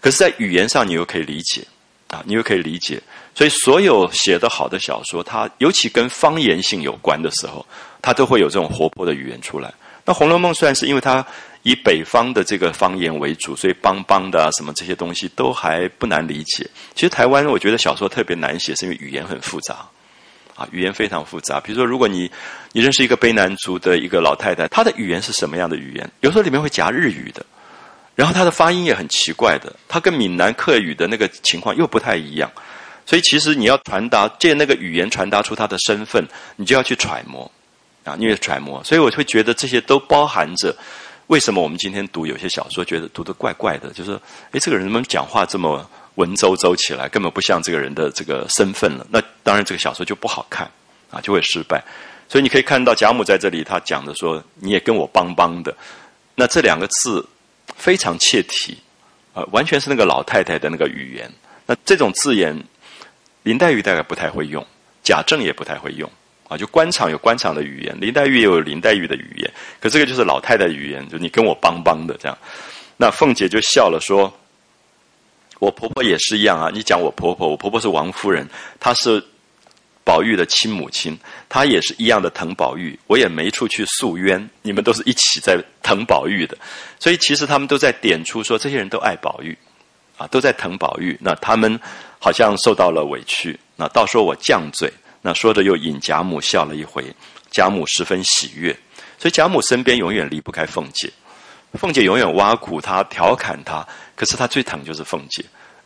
[0.00, 1.62] 可是，在语言上，你又可以理解，
[2.08, 3.02] 啊，你又可以理解。
[3.34, 7.66] 所以，所有写的好的小说，它尤其跟方言性有关的时候，
[8.00, 9.72] 它都会有这种活泼的语言出来。
[10.04, 11.24] 那《红楼梦》虽然是因为它
[11.62, 16.66] 以北方的这个方言为主，所以邦邦的啊，什么这些东西都还不难理解。
[16.94, 19.86] 其实，台湾我觉得小说特别难写，是因为语言很复杂，
[20.60, 21.58] 啊，语言非常复杂。
[21.58, 22.30] 比如说，如果你
[22.72, 26.10] 你认识一个卑南族的一个老太太，她的语言是什么样的语言？
[26.20, 27.44] 有时候里面会夹日语的。
[28.14, 32.50] 然后她的发音也很奇怪的，她跟闽南客语的那个情况又不太一样，
[33.06, 36.22] 所以其实你要传达借那个语言传达出她的身份，
[36.56, 37.50] 你就要去揣摩
[38.04, 38.84] 啊，你也揣摩。
[38.84, 40.76] 所以我会觉得这些都包含着
[41.28, 44.12] 为什么我们今天读有些小说觉得读的怪怪的，就是
[44.50, 45.88] 诶，这个人怎么讲话这么
[46.20, 49.06] 文绉绉起来，根本不像这个人的这个身份了。
[49.10, 50.70] 那当然这个小说就不好看
[51.10, 51.82] 啊，就会失败。
[52.28, 55.74] 所以你可以看到贾母在这里他讲的说，你也跟我帮帮的，
[56.34, 57.26] 那这两个字。
[57.76, 58.76] 非常切题，
[59.32, 61.32] 啊，完全是那个老太太的那个语言。
[61.64, 62.54] 那这种字眼，
[63.44, 64.66] 林黛玉大概不太会用，
[65.02, 66.10] 贾政也不太会用，
[66.48, 69.50] 啊，就官场有官场的语言，林黛玉也有林黛玉的语言。
[69.80, 72.36] 可这个就是老太太语言，就你跟我帮帮的这样。
[72.98, 74.30] 那凤姐就笑了，说
[75.60, 78.48] ：“我婆婆也是一样啊，你讲我婆婆，我婆婆是王夫人，
[78.80, 79.24] 她是。”
[80.02, 81.16] 宝玉的亲母亲，
[81.48, 86.56] 她也是一样的疼宝玉，我也没处去诉冤，你们都是一起在疼宝玉的，
[86.98, 89.56] 所以其实他们都在点出说，这些人都爱宝玉，
[90.16, 91.78] 啊，都在疼宝玉，那他们
[92.18, 97.04] 好像受到了委屈，那到时候我犟嘴，那说着又引贾母笑了一回，
[97.52, 98.76] 贾母十分喜悦，
[99.16, 101.12] 所以贾母身边永远离不开凤姐，
[101.74, 103.86] 凤姐永远挖苦他、调侃他，
[104.20, 105.42] 可是他最疼就是凤姐。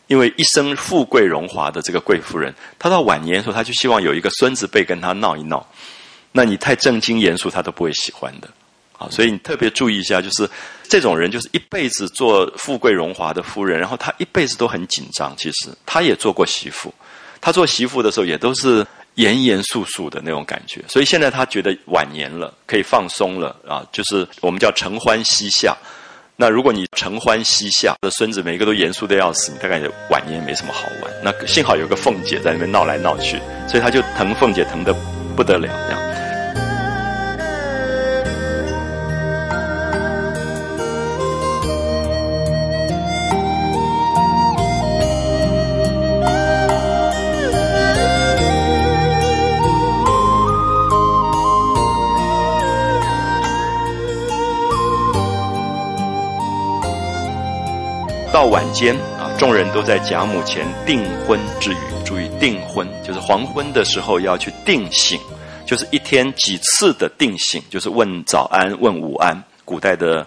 [0.06, 5.66] 因为一生富贵荣华的这个贵夫人，她到晚年的时候，她就希望有一个孙子辈跟她闹一闹。
[6.32, 8.48] 那你太正经严肃，她都不会喜欢的
[8.98, 10.46] 啊，所以你特别注意一下，就是
[10.86, 15.34] 这种人就是一辈子做富贵荣华的夫人，然后她一辈子都很紧张。
[15.38, 16.92] 其实她也做过媳妇，
[17.40, 20.84] 她做媳妇的时候也都是严严肃肃的那种感觉。
[20.86, 25.74] 所以现在她觉得晚年了，可以放松了啊，就是我们叫承欢膝下。
[26.36, 31.12] 那如果你承欢膝下的孙子每一个都严肃的要死，你大概晚年也没什么好玩。
[31.22, 34.92] 那幸好有个凤姐在那边闹来闹去，所以他就疼凤姐疼得
[35.36, 36.13] 不得了，这样。
[58.34, 61.76] 到晚间啊，众人都在贾母前订婚之语。
[62.04, 65.20] 注意订婚，就是黄昏的时候要去定醒，
[65.64, 69.40] 就是一天几次的定醒，就是问早安、问午安。
[69.64, 70.26] 古代的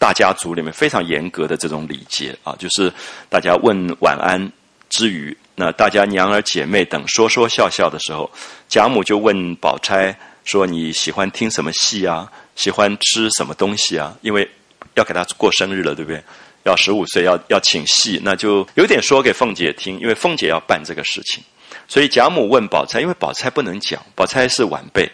[0.00, 2.92] 大家族里面非常严格的这种礼节啊，就是
[3.28, 4.50] 大家问晚安
[4.88, 8.28] 之余，那大家娘儿姐妹等说说笑笑的时候，
[8.68, 10.12] 贾母就问宝钗
[10.42, 12.28] 说：“你喜欢听什么戏啊？
[12.56, 14.12] 喜欢吃什么东西啊？
[14.22, 14.50] 因为
[14.94, 16.20] 要给他过生日了，对不对？”
[16.64, 21.42] 要十五岁，要要请戏，那就有点说给凤姐听，因为凤姐要办这个事情，
[21.86, 25.10] 所以贾母问宝钗，因为宝钗不能讲，宝钗是晚辈，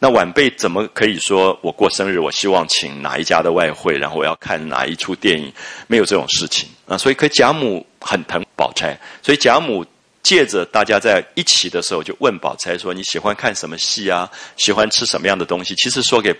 [0.00, 5.52] 那晚辈怎么可以说我过生日，我希望请哪一家的外汇，然后我要看哪一出电影，
[5.86, 9.86] 没有这种事情啊，所以可贾母很疼宝钗，所以贾母
[10.22, 14.28] 借着大家在一起的时候，就问宝钗说你喜欢看什么戏啊？
[14.56, 15.74] 喜欢吃什么样的东西？
[15.76, 16.34] 其实说给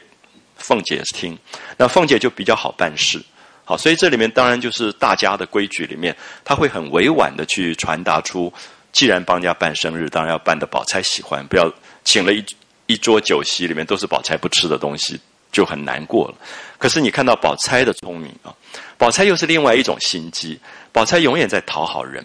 [0.57, 1.39] 凤姐听，
[1.77, 3.23] 那凤姐就比较好办事。
[3.69, 8.51] 好，所以这里面当然就是大家的规矩里面，他会很委婉的去传达出，
[8.93, 11.71] 既然帮人家办生日，当然要办的宝钗喜欢，不要
[12.03, 12.43] 请了一
[12.87, 15.21] 一桌酒席里面都是宝钗不吃的东西，
[15.53, 16.35] 就很难过了。
[16.79, 18.57] 可是你看到宝钗的聪明啊，
[18.97, 20.59] 宝钗又是另外一种心机，
[20.91, 22.25] 宝钗永远在讨好人，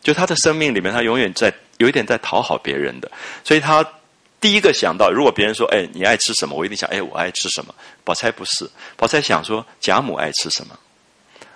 [0.00, 3.10] 就她的生命里面，她永远在有一点在讨好别人的，
[3.42, 3.84] 所以她。
[4.40, 7.74] 第一个想到，如果别人说：“哎，你爱吃什么？”我一定想：“哎，我爱吃什么？”
[8.08, 8.66] 宝钗不是，
[8.96, 10.74] 宝钗想说：“贾母爱吃什么？”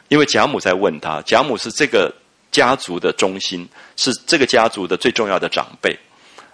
[0.08, 2.14] 因为贾母在问他，贾母是这个
[2.50, 5.98] 家族的中心，是这个家族的最重要的长辈。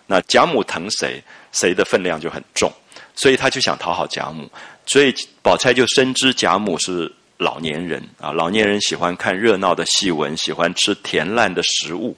[0.07, 2.73] 那贾母疼谁，谁的分量就很重，
[3.17, 4.49] 所以他就想讨好贾母。
[4.87, 12.17] 所以宝钗就深知贾母是老年人啊，老年人喜欢看热闹的戏文，喜欢吃甜烂的食物。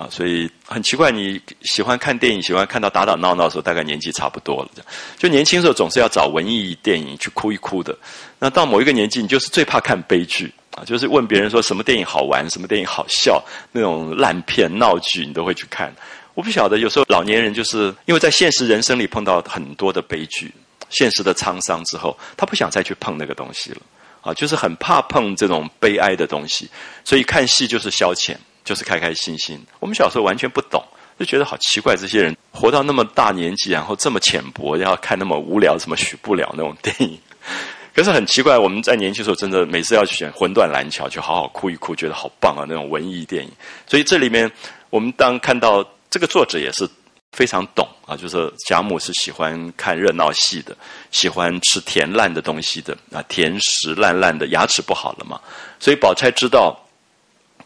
[0.00, 4.70] 啊，所以很奇怪，你喜欢看电影，喜欢看到打打闹闹的时候，大概年纪差不多了。
[5.18, 7.94] 就年轻时候总是要找文艺电影去哭一哭的。
[8.38, 15.94] 那到某一个年纪，你就是最怕看悲剧啊，就是问别人说什么电影好玩，什么电影好笑，那种烂片闹剧你都会去看。
[16.32, 20.50] 我不晓得，有时候老年人就是因为在现实人生里碰到很多的悲剧、
[20.88, 23.82] 现实的沧桑之后，他不想再去碰那个东西了
[24.22, 26.70] 啊，就是很怕碰这种悲哀的东西，
[27.04, 28.34] 所以看戏就是消遣。
[28.70, 29.60] 就是开开心心。
[29.80, 30.80] 我们小时候完全不懂，
[31.18, 37.18] 就觉得好奇怪，这些人活到那么大年纪，然后这么浅薄，然后看那么无聊、什么许不了那种电影。
[37.92, 42.64] 可是很奇怪，我们在年轻时候真的每次要去选《魂断蓝桥》，就好好哭一哭，觉得好棒啊！
[42.68, 43.50] 那种文艺电影。
[43.88, 44.48] 所以这里面，
[44.88, 46.88] 我们当看到这个作者也是
[47.32, 50.76] 非常懂啊，就是贾母是喜欢看热闹戏的，
[51.10, 55.40] 喜欢吃甜烂的东西的啊，甜食烂烂的，牙齿不好了嘛。
[55.80, 56.80] 所以宝钗知道。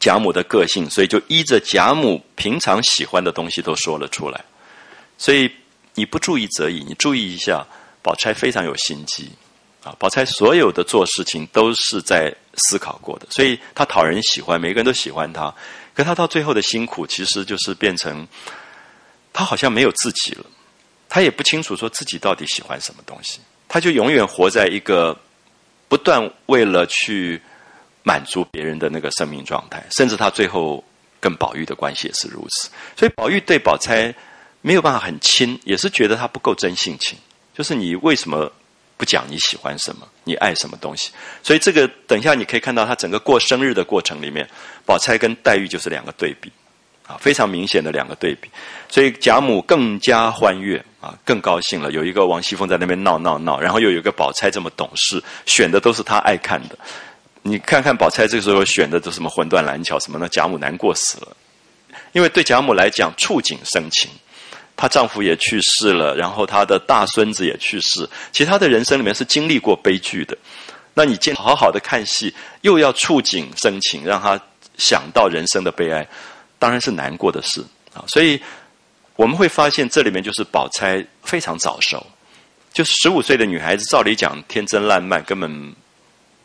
[0.05, 4.45] 贾母的个性，所以就依着贾母平常喜欢的东西都说了出来。
[5.17, 5.51] 所以
[5.95, 7.67] 你不注意则已，你注意一下，
[8.03, 9.31] 宝钗非常有心机
[9.83, 9.97] 啊！
[9.99, 15.55] 宝钗所有的做事情都是在思考过的，所以她讨人喜欢，每个人都喜欢她。
[15.95, 18.29] 可她到最后的辛苦，其实就是变成
[19.33, 20.45] 她好像没有自己了，
[21.09, 25.19] 她也不清楚说自己到底喜欢什么东西，她就永远活在一个
[25.89, 27.41] 不断为了去。
[28.05, 30.85] 满足别人的那个生命状态，甚至他最后
[31.19, 32.71] 跟宝玉的关系也是如此。
[32.97, 34.15] 所以宝玉对宝钗
[34.61, 37.19] 没有办法很亲，也是觉得他不够真性情。
[37.55, 38.51] 就是你为什么
[38.97, 41.11] 不讲你喜欢什么，你爱什么东西？
[41.43, 44.49] 所以这个等一下你可以看到，他整个过生日的过程里面，
[44.85, 46.53] 宝钗跟黛玉就是两个对比
[47.07, 48.51] 啊，非常明显的两个对比。
[48.89, 51.93] 所以贾母更加欢悦啊，更高兴了。
[51.93, 56.79] 有一个王熙凤在那边闹闹闹，然后又有一个宝钗这么懂事，选的都是她爱看的。
[57.47, 61.37] 你看看宝钗这个时候选的都什么魂断蓝桥什么的，贾母难过死了。
[62.13, 64.11] 因为对贾母来讲，触景生情，
[64.75, 70.35] 她丈夫也去世了，然后她的大孙子也去世，其他的人生里面是经历过悲剧的。
[70.95, 74.41] 那你见好好的看戏，又要触景生情，让她
[74.79, 76.09] 想到人生的悲哀，
[76.59, 78.03] 当然是难过的事啊。
[78.07, 78.41] 所以
[79.17, 82.07] 我们会发现，这里面就是宝钗非常早熟。
[82.73, 85.75] 就是十五岁的女孩子，照理讲天真烂漫，根本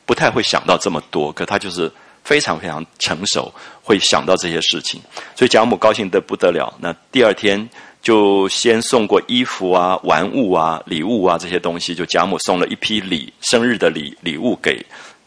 [0.09, 1.31] 不太会想到这么多。
[1.31, 1.91] 可她就是
[2.23, 4.99] 非常非常成熟，会想到这些事情。
[5.35, 6.73] 所以贾母高兴得不得了。
[6.81, 7.69] 那第二天
[8.01, 14.83] 就先送过衣服啊、玩物啊、礼物啊这些东西，就贾母送了一批礼，生日的礼礼物给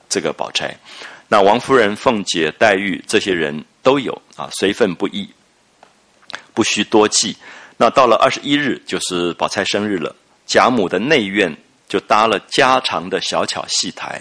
[0.08, 0.76] 这个宝钗。
[1.28, 5.30] 那王夫人、凤姐、黛玉这些人都有啊，随份不一，
[6.52, 7.36] 不需多记。
[7.76, 10.12] 那到了二十一日，就是宝钗生日了。
[10.44, 11.56] 贾母的内院
[11.88, 14.20] 就搭了家常的小巧戏台，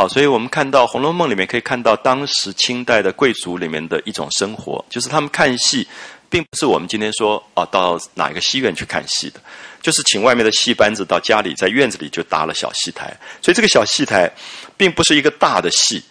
[0.00, 5.86] 好，所以我们看到《红楼梦》里面可以看到当时清代的贵族里面的一种生活，就是他们看戏，
[6.30, 9.38] 并不是我们今天说啊到哪一个戏院去看戏的，
[9.82, 14.32] 就是请外面的戏班子到家里，在院子里就搭了小戏台，所以这个小戏台
[14.74, 16.02] 并不是一个大的戏。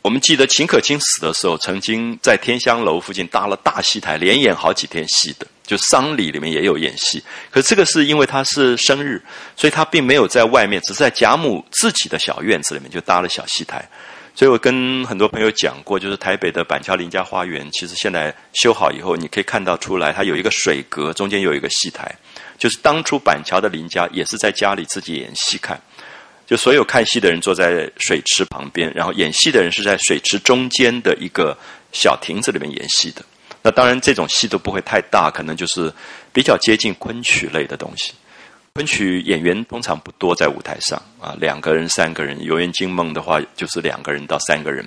[0.00, 5.46] 我们记得秦可卿死的时候，曾经在天香楼附近搭了大戏台，连演好几天戏的。
[5.68, 9.22] 就丧礼里面也有演戏，可这个是因为他是生日，
[9.54, 13.86] 所以他并没有在外面，只是在贾母自己的小院子里面就搭了小戏台。
[14.34, 22.10] 所以我跟很多朋友讲过，就是台北的板桥林家花园，其实现在修好以后，你可以看到出来，它有一个水阁，中间有一个戏台，
[22.56, 25.78] 就是当初板桥的林家也是在家里自己演戏看，
[26.46, 31.54] 就所有看戏的人坐在水池旁边，然后演戏的人是在水池中间的一个
[31.92, 33.22] 小亭子里面演戏的。
[33.60, 35.92] 那当然，这种戏都不会太大，可能就是
[36.32, 38.12] 比较接近昆曲类的东西。
[38.74, 42.40] 昆曲演员通常不多在舞台上啊，两个人、三个人。
[42.44, 44.86] 游园惊梦的话，就是两个人到三个人。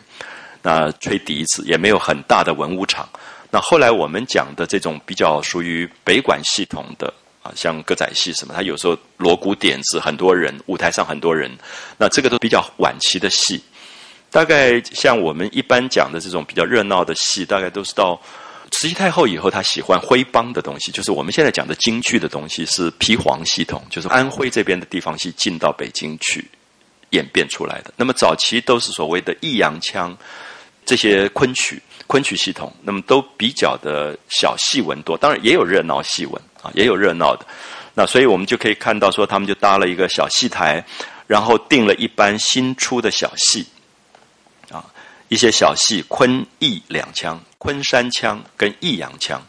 [0.61, 3.07] 那吹笛子也没有很大的文武场。
[3.49, 11.51] 那后来我们讲的这种比较属于北管系统的啊，像歌仔戏什么，它有时候锣鼓点子很多人，舞台上很多人。
[11.97, 13.61] 那这个都比较晚期的戏。
[14.29, 18.17] 大概像我们一般讲的这种比较热闹的戏，大概都是到。
[18.71, 26.49] 慈禧太后以后，她喜欢徽帮的东西，就是我们现在讲的京剧的东西，是皮黄系统，就是安徽这边的地方戏进到北京去
[27.11, 27.93] 演变出来的。
[27.95, 30.17] 那么早期都是所谓的弋阳腔，
[30.85, 37.45] 这些昆曲、昆曲系统，那么都比较的小戏文多，当然也有热闹戏文啊，也有热闹的。
[37.93, 40.83] 那所以我们就可以看到说，他们就搭了一个小戏台，
[41.27, 43.67] 然后定了一班新出的小戏。
[45.31, 49.41] 一些小戏，昆弋两腔，昆山腔跟弋阳腔。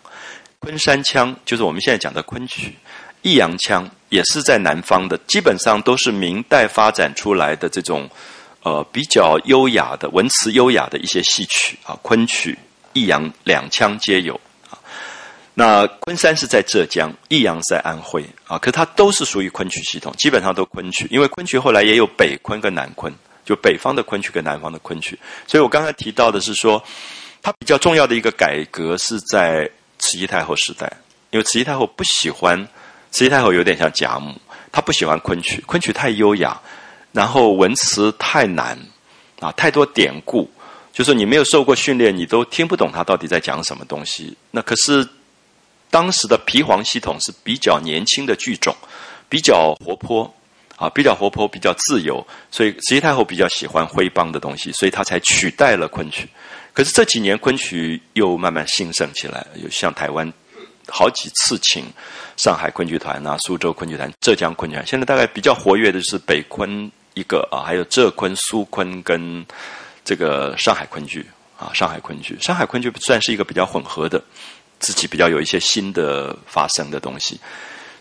[0.61, 2.77] 昆山腔就是我们现在讲的昆曲，
[3.25, 8.09] 弋阳腔也是在南方的，基本上都是明代发展出来的这种
[8.63, 11.99] 呃比较优雅的文词优雅的一些戏曲啊。
[12.01, 12.57] 昆曲、
[12.95, 14.41] 弋阳两腔皆有
[14.71, 14.79] 啊。
[15.53, 23.13] 那昆山是在浙江，弋阳在安徽啊，可它都是属于昆曲系统，基本上都昆曲，因为昆曲后来也有北昆跟南昆。
[23.45, 26.83] 就北方的昆曲跟南方的昆曲，所以我刚才提到的是说，
[27.43, 30.91] 它比较重要的一个改革是在慈禧太后时代，
[31.31, 32.57] 因为慈禧太后不喜欢，
[33.11, 36.61] 慈禧太后有点像贾母，她不喜欢昆曲，昆曲太优雅，
[37.11, 38.79] 然后文词太难，
[39.41, 40.49] 啊，太多典故，
[40.93, 44.37] 就是你没有受过训练，你都听不懂他到底在讲什么东西。
[44.53, 45.09] 那可是
[45.91, 48.75] 当时的皮黄系统是比较年轻的剧种，
[49.29, 50.33] 比较活泼。
[50.83, 56.29] 啊，比较活泼，比较自由，所以慈禧太后比较喜欢徽帮的东西，所以她才取代了昆曲。
[56.73, 60.29] 可是这几年昆曲又慢慢兴盛起来，有像台湾
[60.89, 61.85] 好几次请
[62.37, 69.47] 上海昆剧团啊、苏州昆剧团、浙江昆剧团，现在大概比较活跃的是北昆一个啊，还有浙昆、苏昆跟
[70.05, 71.25] 这个上海昆剧
[71.57, 74.21] 啊，上海昆剧，上海昆剧算是一个比较混合的，
[74.81, 77.39] 自己比较有一些新的发生的东西，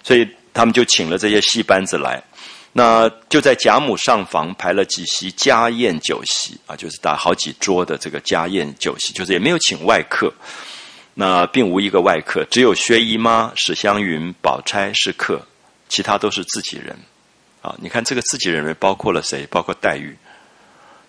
[0.01, 2.19] 所以他们就请了这些戏班子来。
[2.73, 10.33] 那就在贾母上房排了几席家宴酒席啊，就是打好几桌的这个家宴酒席，就是也没有请外客，
[11.15, 15.45] 那并无一个外客，只有薛姨妈、史湘云、宝钗是客，
[15.89, 16.97] 其他都是自己人。
[17.61, 19.45] 啊，你看这个自己人包括了谁？
[19.47, 20.17] 包括黛玉。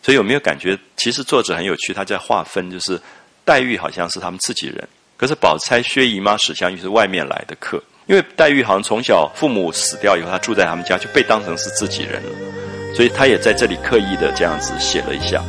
[0.02, 3.00] 所以有没有感觉，其实作者很有趣，他在划分，就是
[3.44, 7.80] 黛玉好像是他们自己人，可是宝钗、薛姨妈、史湘云是外面来的客。
[8.12, 12.28] 因为黛玉好像从小父母死掉以后，她住在他们家，就被当成是自己人了，
[12.94, 15.42] 所以她也在这里刻意的这样子写了一下。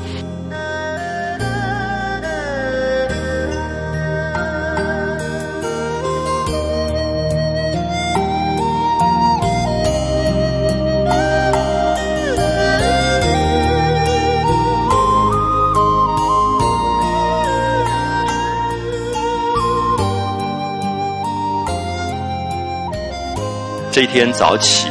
[23.93, 24.87] 这一天早起，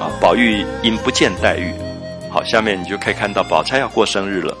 [0.00, 1.74] 啊，宝玉因不见黛玉，
[2.30, 4.56] 好，下面你就可以看到宝钗要过生日了。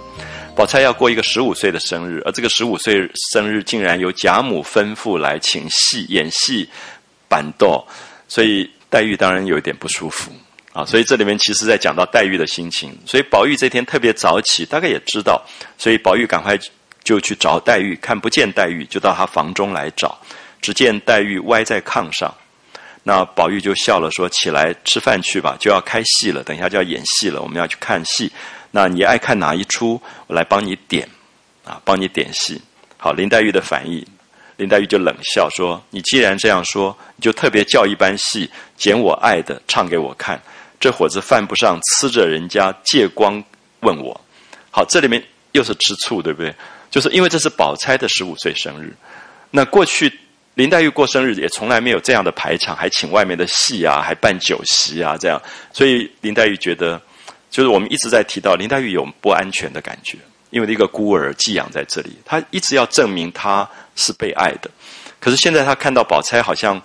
[0.54, 6.68] 宝钗要过一个十五岁的生日，而这个十五岁生日竟然由贾母吩咐来请戏演戏
[7.26, 7.82] 板豆，
[8.28, 10.30] 所以黛玉当然有一点不舒服
[10.74, 12.94] 啊，所以这里面其实在讲到黛玉的心情。
[13.06, 15.42] 所以宝玉这天特别早起，大概也知道，
[15.78, 16.54] 所以宝玉赶快
[17.02, 20.18] 就去找黛玉，看不见黛玉，就到她房中来找，
[20.60, 22.30] 只见黛玉歪在炕上。
[23.08, 28.32] 那宝玉就笑了，说：“起来吃饭去吧，就要开戏了，等一下就要演戏了，我们要去看戏。
[28.72, 30.02] 那你爱看哪一出？
[30.26, 31.08] 我来帮你点，
[31.64, 32.60] 啊，帮你点戏。”
[32.98, 34.04] 好，林黛玉的反应。
[34.56, 40.42] 林黛玉就冷笑说：“你既然这样说，你就特别叫一班戏，捡我爱的唱给我看。
[40.80, 43.40] 这伙子犯不上呲着人家借光
[43.82, 44.20] 问我。
[44.72, 46.52] 好，这里面又是吃醋，对不对？
[46.90, 48.92] 就是因为这是宝钗的十五岁生日。
[49.52, 50.12] 那过去
[50.56, 55.40] 林黛玉过生日也从来没有这样的排场，还请外面的戏啊，还办酒席啊，这样。
[55.70, 57.00] 所以林黛玉觉得，
[57.50, 60.18] 就是我们一直在提到林黛玉有不安全的感觉。”
[60.50, 64.70] 因为一个孤儿寄养在这里，她一直要证明她是被爱的。
[65.20, 66.80] 可是现在她看到宝钗好像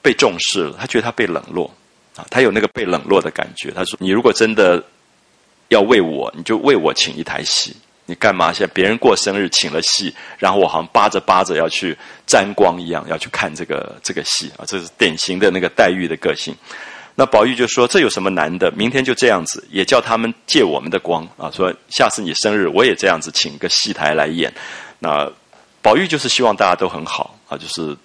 [0.00, 1.74] 被重视了，她觉得她被冷落
[2.14, 3.72] 啊，她有那个被冷落的感觉。
[3.72, 4.80] 她说：“你如果真的
[5.68, 7.74] 要为我，你就为我请一台戏。
[8.06, 8.52] 你干嘛？
[8.52, 11.96] 现在别人过生日请了戏，然后我好像扒着扒着要去
[12.26, 14.64] 沾光一样，要去看这个这个戏啊！
[14.66, 16.54] 这是典型的那个黛玉的个性。”
[17.16, 18.70] 那宝玉就说：“这有什么难的？
[18.72, 21.48] 明天就这样子，也叫他们借我们的光啊！
[21.50, 24.52] 说下次你生日，我也这样子请个戏台来演。
[24.98, 25.30] 那
[25.80, 27.96] 宝玉就是希望大家都很好啊，就是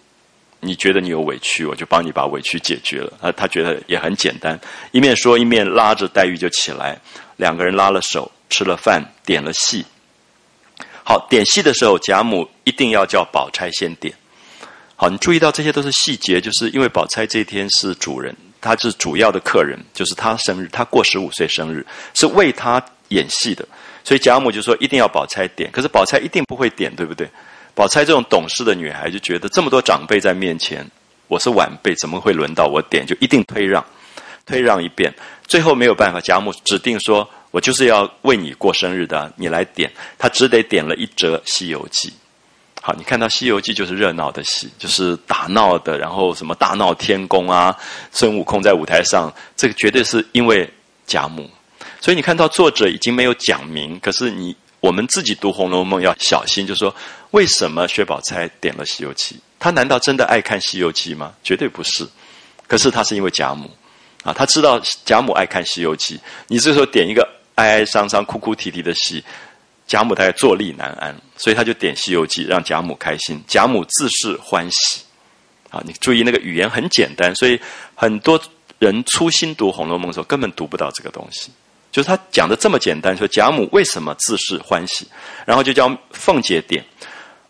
[0.60, 3.32] 你觉得你有委屈，我就帮你把委屈解决了啊。
[3.32, 4.58] 他觉得也很简单，
[4.92, 6.96] 一面说一面拉着黛玉就起来，
[7.38, 9.86] 两个人拉了手，吃了饭，点了戏。
[11.04, 14.14] 好，点戏的时候，贾母一定要叫宝钗先点。
[14.96, 23.66] 好，你注意到这些都是细节，就是因为宝钗这天是主人。”她是主要的客人，就是她生日，她过十五岁生日，是为她演戏的，
[24.04, 27.26] 所以贾母就说一定要宝钗点，可是宝钗一定不会点，对不对？
[27.74, 30.86] 宝钗这种懂事的女孩就觉得这么多长辈在面前，
[31.30, 33.08] 我是晚辈，怎么会轮到我点？
[33.08, 33.82] 就一定推让，
[34.46, 35.10] 推让一遍，
[35.48, 42.10] 最后没有办法，贾母指定说，我就是要为你过生日的，你来点，他只得点了一折《西游记》。
[42.82, 47.76] 好，你看到《西游记》就是热闹的戏，就是打闹的，然后什么大闹天宫啊，
[48.12, 50.72] 孙悟空在舞台上，这个绝对是因为
[51.06, 51.50] 贾母。
[52.00, 56.96] 所以你看到作者已经没有讲明，可是你我们自己读《红楼梦》要小心，就说
[57.32, 59.36] 为什么薛宝钗点了《西游记》？
[59.60, 61.34] 他难道真的爱看《西游记》吗？
[61.44, 62.08] 绝对不是。
[62.66, 63.70] 可是他是因为贾母
[64.24, 66.16] 啊，他知道贾母爱看《西游记》，
[66.48, 67.28] 你这时候点一个
[67.60, 69.24] 哀哀伤伤、哭哭啼啼的戏。
[69.86, 73.42] 贾母在坐立难安，所以他就点《西游记》，让贾母开心。
[73.48, 75.02] 贾母自是欢喜。
[75.72, 77.60] 啊，你注意那个语言很简单，所以
[77.96, 78.40] 很多
[78.78, 81.52] 人初心读《红楼梦》的时候根本读不到这个东西。
[81.92, 85.08] 就是他讲的这么简单，说贾母为什么自是欢喜，
[85.44, 86.86] 然后就叫凤姐点。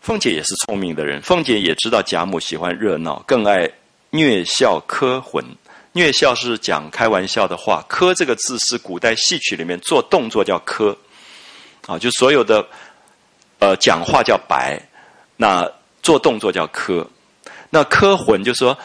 [0.00, 3.70] 凤姐也是聪明的人，凤姐也知道贾母喜欢热闹，更爱
[4.08, 5.44] 虐笑科魂。
[5.92, 10.96] 虐笑是讲开玩笑的话，科这个字是古代戏曲里面做动作叫科。
[11.86, 12.64] 啊，就所有的，
[13.58, 14.80] 呃，讲话叫白，
[15.36, 15.68] 那
[16.02, 17.04] 做动作叫科，
[17.70, 18.76] 那科魂就是说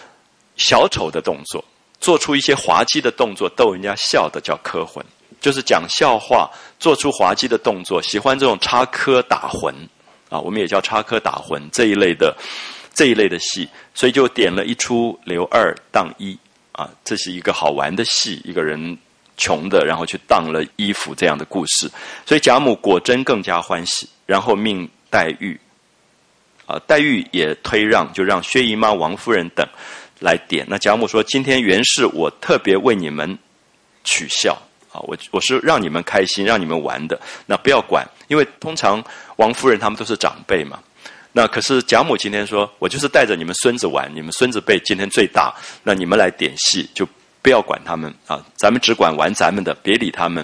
[0.56, 1.64] 小丑的动作，
[2.00, 5.06] 做出一些滑稽的动作逗人家笑的叫科魂，
[5.42, 6.50] 就是讲笑话
[6.80, 9.76] 做出滑稽的动作，喜欢这种插科打诨
[10.30, 12.36] 啊，我们也叫插科打诨这一类的
[12.94, 16.36] 这一类的戏，所以就点了一出刘二当一
[16.76, 18.98] 啊，这是一个好玩的戏，一个人。
[19.38, 21.92] 穷的，然后去当了衣服，这样的故事，
[22.26, 25.60] 所以贾母果真更加欢喜，然后命黛玉，
[26.66, 29.68] 啊，黛玉也推让，就让薛姨妈、王夫人等
[30.22, 30.66] 来点。
[30.70, 33.38] 那贾母说：“今天原是我特别为你们
[34.06, 34.54] 取笑，
[34.90, 39.04] 啊，我我是让你们开心，让你们玩的，那不要管，因为通常
[39.36, 40.80] 王夫人他们都是长辈嘛。
[41.36, 47.06] 那可是贾母今天说，我就是带着你们孙子玩，你们孙子辈今天最大，那你们来点戏就。”
[47.46, 50.44] 不要管他们啊，咱们只管玩咱们的，别理他们。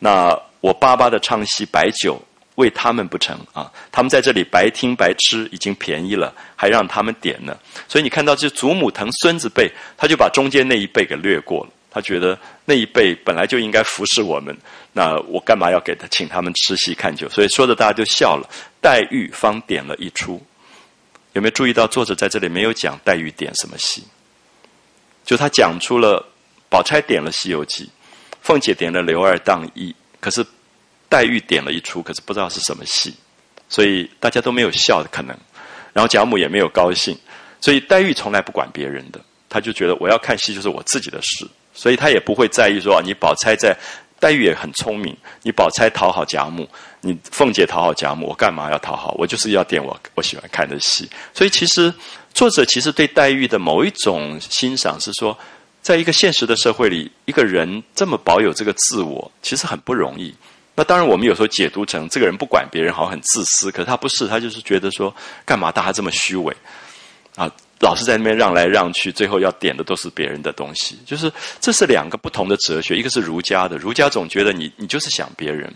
[0.00, 2.20] 那我巴巴的唱戏摆酒
[2.56, 3.72] 为他们不成啊？
[3.90, 7.56] 他们在这里白听白吃，已经便宜了，还让他们点呢。
[7.88, 11.70] 所以你看到这祖母疼孙子辈，他就把中间那一辈给略过了。
[11.90, 14.54] 他觉得那一辈本来就应该服侍我们，
[14.92, 17.26] 那我干嘛要给他请他们吃戏看酒？
[17.30, 18.46] 所以说着大家就笑了。
[18.82, 20.42] 黛玉方点了一出，
[21.32, 24.04] 有没有注意到作者在这里没有讲黛玉点什么戏？
[25.24, 26.28] 就他讲出了。
[26.68, 27.84] 宝钗点了《西游记》，
[28.40, 30.42] 凤姐点了刘二当一，可是
[31.06, 33.14] 黛玉点了一出，可是不知道是什么戏，
[33.68, 35.36] 所以大家都没有笑的可能。
[35.92, 37.14] 然后贾母也没有高兴，
[37.60, 39.20] 所以黛玉从来不管别人的，
[39.50, 43.76] 她就觉得我要看戏就是我自己的事，所以她也不会在意说你宝钗在。
[44.22, 46.68] 黛玉也很聪明，你宝钗讨好贾母，
[47.00, 49.12] 你凤姐讨好贾母，我干嘛要讨好？
[49.18, 51.10] 我就是要点我我喜欢看的戏。
[51.34, 51.92] 所以其实
[52.32, 55.36] 作者其实对黛玉的某一种欣赏是说。
[55.82, 60.32] 在一个现实的社会里，一个人这么保有这个自我，其实很不容易。
[60.76, 63.68] 那当然，我们有时候解读成这个人不管别人，好像很自私。
[63.68, 65.12] 可是他不是，他就是觉得说，
[65.44, 66.56] 干嘛大家这么虚伪
[67.34, 67.50] 啊？
[67.82, 70.98] 老是在那边让来让去，最后要点的都是别人的东西。
[71.04, 71.30] 就是
[71.60, 75.68] 这是两个不同的哲学，一个是儒家的，儒家总觉得你你就是想别人；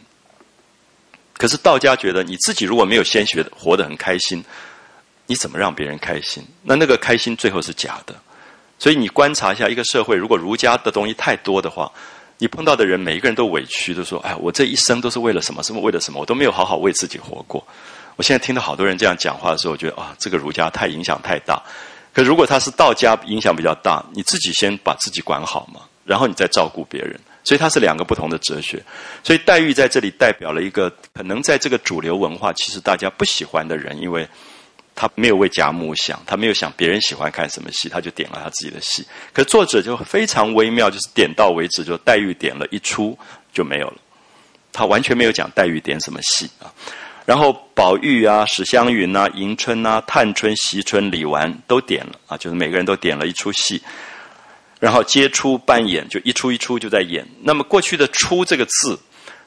[1.37, 4.43] 可是道家觉得你自己如果没有先学，活得很开心，
[5.27, 6.43] 你怎么让别人开心？
[6.63, 8.15] 那那个开心最后是假的。
[8.79, 11.93] 所以你观察一下一个社会，如果儒家的东西太多的话。
[12.39, 15.63] 你碰到的人，每一个人都委屈，都说：“哎，我这一生都是为了什么？
[15.63, 16.21] 什么为了什么？
[16.21, 17.67] 我都没有好好为自己活过。”
[18.17, 21.63] 我现在听到好多人这样讲话的时候，我觉得啊，这个儒家太影响太大。
[22.17, 27.21] 可如果他是道家，影响比较大，你自己先把自己管好嘛，然后你再照顾别人。
[27.45, 28.83] 所以它是两个不同的哲学。
[29.23, 34.27] 所以黛玉在这里代表了一个可能在这个主流文化，其实大家不喜欢的人，因为。
[34.99, 39.07] 他没有为贾母想，他没有想别人喜欢看什么戏，他就点了他自己的戏。
[39.31, 43.14] 可作者就非常微妙，就是点到为止，就黛玉点了一出
[43.53, 43.97] 就没有了，
[44.73, 46.73] 他完全没有讲黛玉点什么戏啊。
[47.27, 53.83] 然后宝玉啊、史湘云啊、迎春啊、探春、惜春、李纨都点了啊，就是每个人都点了一出戏，
[54.79, 57.27] 然后接出扮演，就一出一出就在演。
[57.43, 58.99] 那么过去的“出”这个字，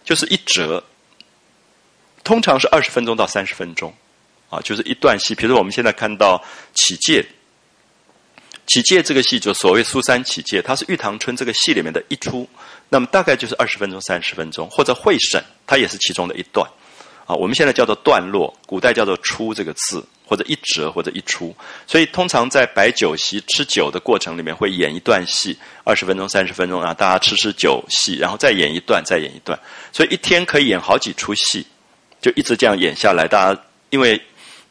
[0.04, 0.84] 就是一折，
[2.24, 3.94] 通常是二十分钟到三十分钟。
[4.50, 6.36] 啊，就是一段戏，比如说我们现在看到
[6.74, 7.22] 《起介》，
[8.66, 12.50] 《起介》这个戏就所谓苏三起戒，它是玉堂春这个戏里面的一出，
[12.90, 16.68] 那么大概就是二十分钟、三十分钟，或者会审，它也是其中的一段。
[17.30, 21.56] 啊，我们现在叫做段落，古代叫做出这个字，或者一折或者一出。
[21.86, 29.60] 所以通常在摆酒席吃酒的过程里面，会演一段戏，二十分钟、三十分钟，让大家吃吃酒戏，然后再演一段，再演一段。
[29.92, 31.68] 所以一天可以演好几出戏，
[32.20, 33.62] 就一直这样演下来，大家
[33.92, 34.20] 因为。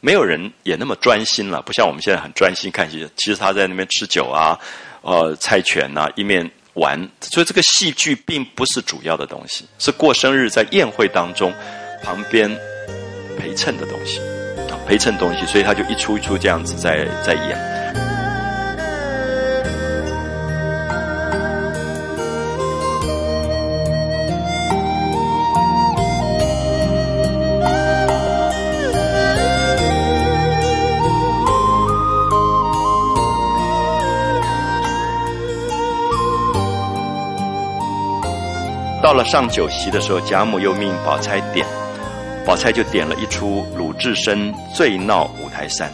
[0.01, 3.05] 没有人也那么专心了，不像我们现在很专心看戏。
[3.17, 4.57] 其实他在那边吃酒啊，
[5.01, 6.97] 呃，猜拳呐，一面玩。
[7.19, 11.53] 所以这个戏剧并不是主要的东西，是过生日在宴会当中
[12.03, 12.49] 旁边
[13.37, 14.19] 陪衬的东西
[14.69, 15.45] 啊，陪衬东西。
[15.45, 17.79] 所以他就一出一出这样子在在演。
[39.01, 41.65] 到了上酒席的时候，贾母又命宝钗点，
[42.49, 45.87] 宝钗就点了一出鲁智深醉闹五台山。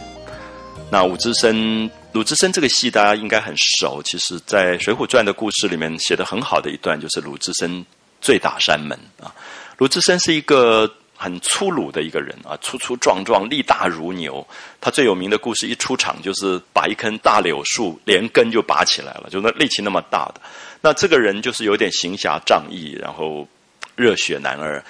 [0.90, 4.02] 那鲁智深，鲁智深这个戏大家应该很熟。
[4.02, 7.84] 其实，在《水浒传》的故事里面写的很好的一段，就是鲁智深
[8.22, 9.28] 醉打山门啊。
[9.76, 14.42] 鲁智深是一个很粗鲁的一个人啊，粗粗壮壮，力大如牛。
[14.80, 20.40] 他最有名的故事，一出场就是把一棵大柳树连根就拔起来了，就那力气那么大的。
[20.80, 23.46] 那这个人就是有点行侠仗义，然后
[23.94, 24.82] 热血男儿，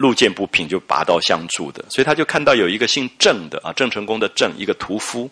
[0.00, 5.30] 路见不平就拔刀相助的，所以他就看到有一个姓郑的啊，郑成功的郑，一个屠夫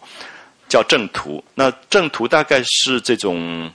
[0.68, 1.42] 叫郑屠。
[1.54, 3.72] 那郑屠大概是这种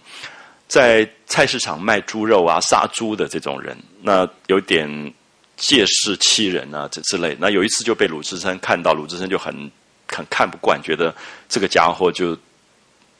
[0.68, 5.14] 在菜市场卖猪肉啊、杀猪的这种人，那有点
[5.58, 7.36] 借势欺人啊这之类。
[7.40, 9.72] 那有一次就被鲁智深看到，鲁智深就很
[10.08, 11.12] 很看不惯，觉得
[11.50, 12.38] 这个家伙就。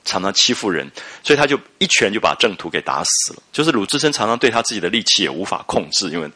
[0.06, 0.86] 常常欺负人，
[1.24, 3.44] 所以他就一拳就把郑屠给打死了。
[3.54, 6.30] 就是鲁智深常常对他自己的力气也无法控制，因为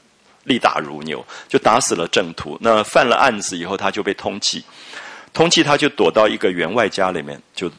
[0.48, 2.58] 力大如牛，就打死了郑屠。
[2.60, 4.64] 那犯了案子以后，他就被通缉，
[5.34, 7.72] 通缉他就躲到一个员外家里面就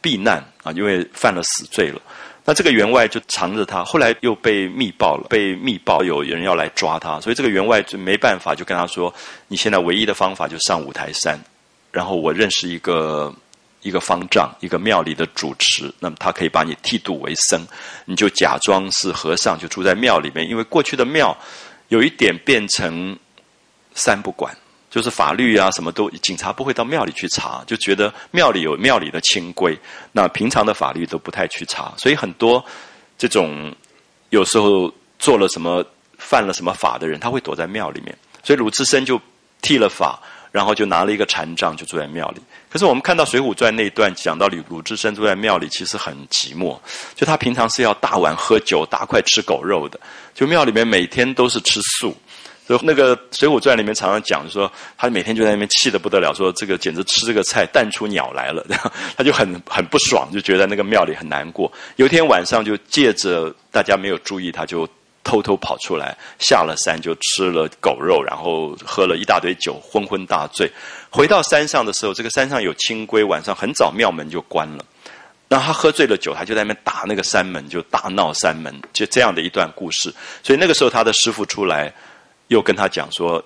[0.00, 2.00] 避难啊，因为犯了死罪了。
[2.44, 9.14] 那这个员外就藏着他，后来又被密报了，被密报有人要来抓他，所以这个员外就没办法，就跟他说
[9.48, 11.38] ：“你现在唯一的方法就上五台山，
[11.92, 13.32] 然后我认识一个。”
[13.86, 17.64] 一个方丈，一个庙里的主持，那么他可以把你剃度为僧，
[18.04, 20.48] 你就假装是和尚，就住在庙里面。
[20.48, 21.36] 因为过去的庙
[21.86, 23.16] 有一点变成
[23.94, 24.52] 三不管，
[24.90, 29.78] 就是法律啊什么都警察不会到庙里去查，就觉得庙里有庙里的清规，
[30.10, 32.64] 那平常的法律都不太去查，所以很多
[33.16, 33.72] 这种
[34.30, 35.84] 有时候做了什么
[36.18, 38.18] 犯了什么法的人，他会躲在庙里面。
[38.42, 39.20] 所以鲁智深就
[39.62, 40.20] 剃了法。
[40.52, 42.40] 然后就拿了一个禅杖，就住在庙里。
[42.76, 46.78] 可是我们看到《水浒传》那一段讲到鲁鲁智深住在庙里，其实很寂寞。
[47.14, 49.98] 就他平常是要大碗喝酒、大块吃狗肉的。
[50.34, 52.14] 就庙里面每天都是吃素。
[52.68, 58.62] 就那个《水浒传》里面常常讲，说他每天就在那边气得不得了，说这个简直吃这个菜淡出鸟来了。
[59.16, 61.72] 他就很很不爽，就觉得那个庙里很难过。
[61.96, 64.86] 有一天晚上，就借着大家没有注意，他就。
[65.26, 70.70] 偷偷跑出来，下了山就吃了狗肉，然后喝了一大堆酒，昏昏大醉。
[71.10, 74.84] 回到山上的时候，这个山上有清规，晚上很早庙门就关了。
[75.48, 80.14] 那他喝醉了酒，他就在那边打那个山门，就大闹山门，就这样的一段故事。
[80.44, 81.92] 所以那个时候他的师傅出来，
[82.46, 83.44] 又跟他讲说：“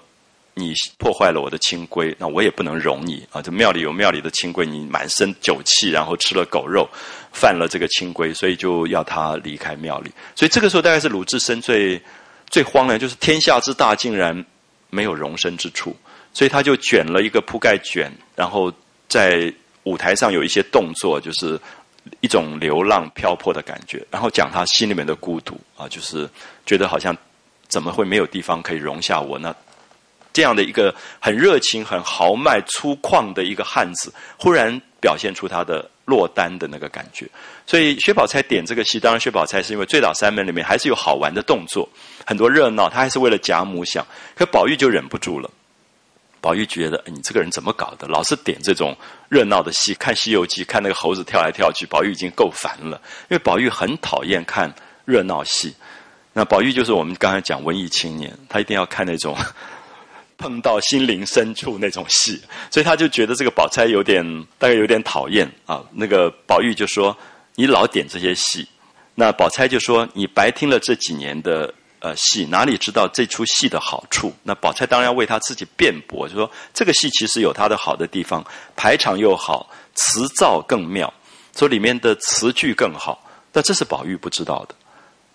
[0.53, 3.41] 你破坏了我的清规，那我也不能容你啊！
[3.41, 6.89] 这庙里有庙里的清规，你满身酒气，然后吃了狗肉，
[7.33, 10.11] 犯了这个清规，所以就要他离开庙里。
[10.35, 12.01] 所以这个时候大概是鲁智深最
[12.49, 14.45] 最慌的，就是天下之大竟然
[14.91, 15.97] 没有容身之处，
[16.33, 18.73] 所以他就卷了一个铺盖卷，然后
[19.09, 19.53] 在
[19.85, 21.61] 舞台上有一些动作，就是。
[22.21, 26.29] 一种流浪漂泊的感觉，然后讲他心里面的孤独啊，就是
[26.65, 27.15] 觉得好像
[27.69, 29.55] 怎么会没有地方可以容下我呢？
[30.33, 37.27] 这样的一个很热情、很豪迈、粗犷的一个汉子，忽然表现出他的落单的那个感觉。
[37.67, 41.89] 所以薛宝钗点这个戏，当然薛宝钗是因为醉倒三门里面还是有好玩的动作，
[42.27, 44.05] 很多热闹，他还是为了贾母想，
[44.35, 45.49] 可宝玉就忍不住了。
[46.41, 48.09] 宝玉觉得你这个人怎么搞的？
[48.09, 48.97] 老是点这种
[49.29, 53.01] 热闹的戏，看《西游记》，看那个猴子跳来跳去，宝玉已经够烦了。
[53.29, 55.75] 因为宝玉很讨厌看热闹戏。
[56.33, 59.37] 那宝玉就是我们刚才讲文艺青年，他一定要看那种
[60.41, 64.25] 碰到心灵深处那种戏，所以他就觉得这个宝钗有点
[64.59, 65.85] 大概有点讨厌啊。
[65.93, 67.17] 那个宝玉就说
[67.55, 68.67] ：“你老点这些戏。”
[69.15, 71.73] 那宝钗就说：“你白听了这几年的。”
[72.03, 74.33] 呃，戏哪里知道这出戏的好处？
[74.43, 78.43] 那宝钗当然要为他自己辩驳，就说这个戏其实有它的好的地方，
[78.75, 81.13] 排场又好，词造更妙，
[81.55, 83.23] 说里面的词句更好。
[83.53, 84.75] 但这是宝玉不知道的。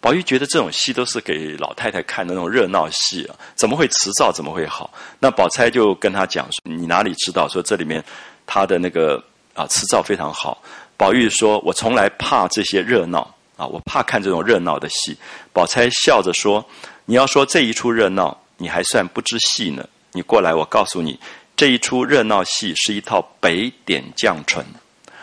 [0.05, 4.93] 宝玉觉得这种戏都是给老太太看的那种热闹戏啊，怎么会词造怎么会好？
[5.17, 7.49] 那宝钗就跟他讲说：“你哪里知道？
[7.49, 8.05] 说这里面
[8.45, 9.19] 他的那个
[9.55, 10.61] 啊词造非常好。”
[10.95, 15.17] 宝玉说：“我从来怕这些热闹。”啊，我怕看这种热闹的戏。
[15.51, 16.63] 宝钗笑着说
[17.05, 19.83] ：“你要说这一出热闹，你还算不知戏呢。
[20.11, 21.19] 你过来，我告诉你，
[21.55, 24.63] 这一出热闹戏是一套北点将唇。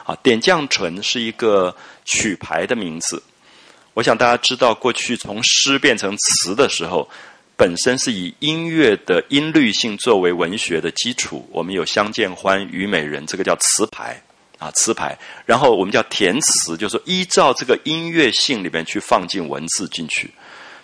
[0.02, 1.72] 啊，点绛唇是一个
[2.04, 3.22] 曲牌的名字。
[3.94, 7.08] 我想大家知道，过去从诗变成词的时候，
[7.56, 11.48] 本身是以音乐的音律性作为文学的基础。
[11.52, 14.22] 我们有《相见欢》《虞美人》，这个叫词牌。”
[14.62, 20.30] 啊，词牌，然后我们叫填词，就是说依照这个音乐性里边去放进文字进去，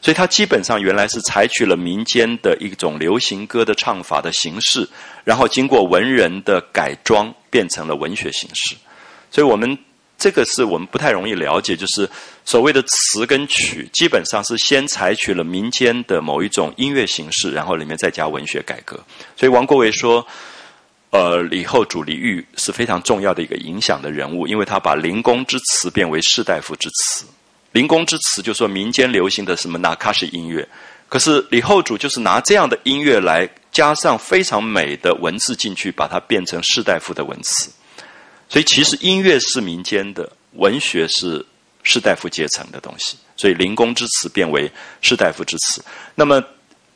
[0.02, 4.88] 所以它基本上原来是采取了民间的一种流行歌的唱法的形式，
[5.22, 8.74] 然后经过文人的改装变成了文学形式。
[9.30, 9.78] 所以我们
[10.18, 12.06] 这个是我们不太容易了解，就是
[12.44, 18.98] 所谓的词跟曲，基本上是先采取了民间的某一种音乐形式，然后里面再加文学改革。
[19.36, 20.26] 所以王国维说。
[21.10, 27.24] 呃，李后主李煜是非常重要的一个影响的人物，因为他把灵宫之词变为士大夫之词。
[27.72, 30.68] 灵宫之词就说民间流行的什么纳卡什音乐，
[31.08, 37.70] 可是李后主就是拿这样的音乐来加上非常美的文字进去，把它变成士大夫的文词。
[38.48, 41.44] 所以其实音乐是民间的，文学是
[41.82, 43.16] 士大夫阶层的东西。
[43.36, 44.70] 所以灵宫之词变为
[45.00, 45.84] 士大夫之词。
[46.14, 46.42] 那么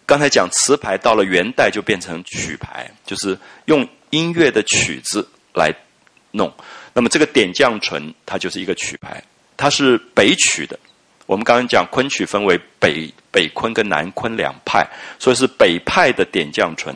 [0.05, 3.89] 刚才讲词牌到了元代就变成曲牌，就是用。
[4.13, 5.75] 音乐的曲子来
[6.33, 6.53] 弄，
[6.93, 9.25] 那么这个点绛唇它就是一个曲牌，
[9.57, 10.79] 它是北曲的。
[11.25, 14.87] 我们刚刚讲昆曲分为北北昆跟南昆两派，
[15.19, 16.95] 所以是北派的点绛唇。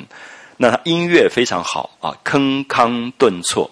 [0.58, 3.70] 那它音乐非常好啊，铿锵顿挫，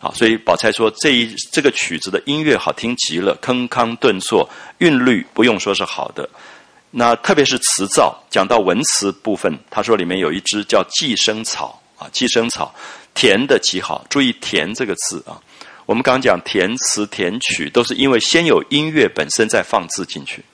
[0.00, 6.28] 好，所以宝钗说这一这个曲子的音乐好听极了，铿锵顿挫，韵律不用说是好的。
[6.90, 11.80] 那特别是词造，讲到文词部分，他说里面有一支叫寄生草。
[11.98, 12.72] 啊，寄生草，
[13.12, 14.06] 填的极好。
[14.08, 15.34] 注意“填”这个字啊。
[15.84, 20.44] 我们刚讲填词、填曲，都是因为先有音乐本身再放字进去，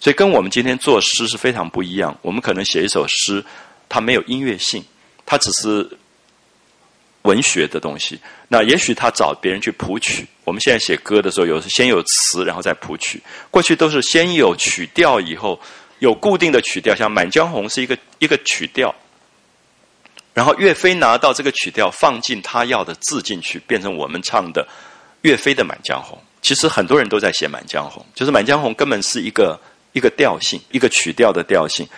[0.00, 2.18] 所以跟我们今天作诗是非常不一样。
[2.22, 3.44] 我们可能写一首诗，
[3.88, 4.84] 它没有音乐性，
[5.24, 5.88] 它只是
[7.24, 8.18] 文学的东西。
[8.48, 10.26] 那也许他找别人去谱曲。
[10.44, 13.20] 我们现在写歌的时候，有时先有词，然后再谱曲。
[13.50, 15.60] 过去都是先有曲调，以后
[15.98, 18.94] 有固定的曲调，像《满江红》是一个一个曲调。
[20.34, 24.66] 然后岳飞拿到这个曲调，放进他要的字进去，变成我们唱的
[25.22, 26.18] 岳飞的《满江红》。
[26.42, 29.58] 其实很多人都在写《满江红》，就是《满江红》根本是一个
[29.92, 31.88] 一个调性，一个曲调的调性。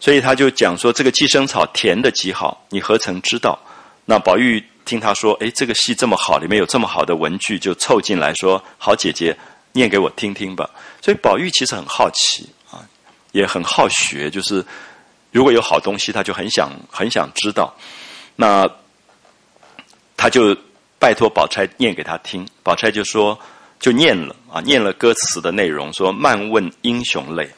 [0.00, 3.56] 所以他就讲说，这个寄生草填的极好，你何曾知道？
[4.04, 9.36] 那宝玉听他说，哎，这个戏这么好，里面有这么好的文句，就凑进来说：“好姐姐，
[9.72, 10.68] 念给我听听吧。”
[11.02, 12.82] 所以宝玉其实很好奇啊，
[13.32, 14.64] 也很好学，就是。
[15.34, 17.74] 如果有好东西，他就很想很想知道，
[18.36, 18.70] 那
[20.16, 20.56] 他就
[20.96, 22.46] 拜托宝钗念给他听。
[22.62, 23.36] 宝钗就说
[23.80, 27.50] 就念了啊，念了歌词的内容，说“慢问英雄泪”。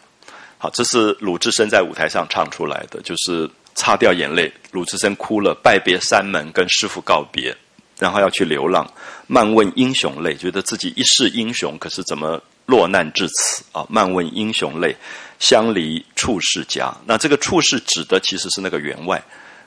[0.57, 3.47] 好，这是鲁智深在舞台上唱出来的，就是
[3.77, 7.57] 擦掉眼泪，鲁智深哭了，拜别山门，跟师傅告别。
[7.99, 8.87] 然后要去流浪，
[9.27, 13.87] 漫问英雄泪，觉得自己一世英雄，可是怎么落难至此啊？
[13.89, 14.95] 漫问英雄泪，
[15.39, 16.95] 相离处世家。
[17.07, 19.23] 那这个处世指的其实是那个员外。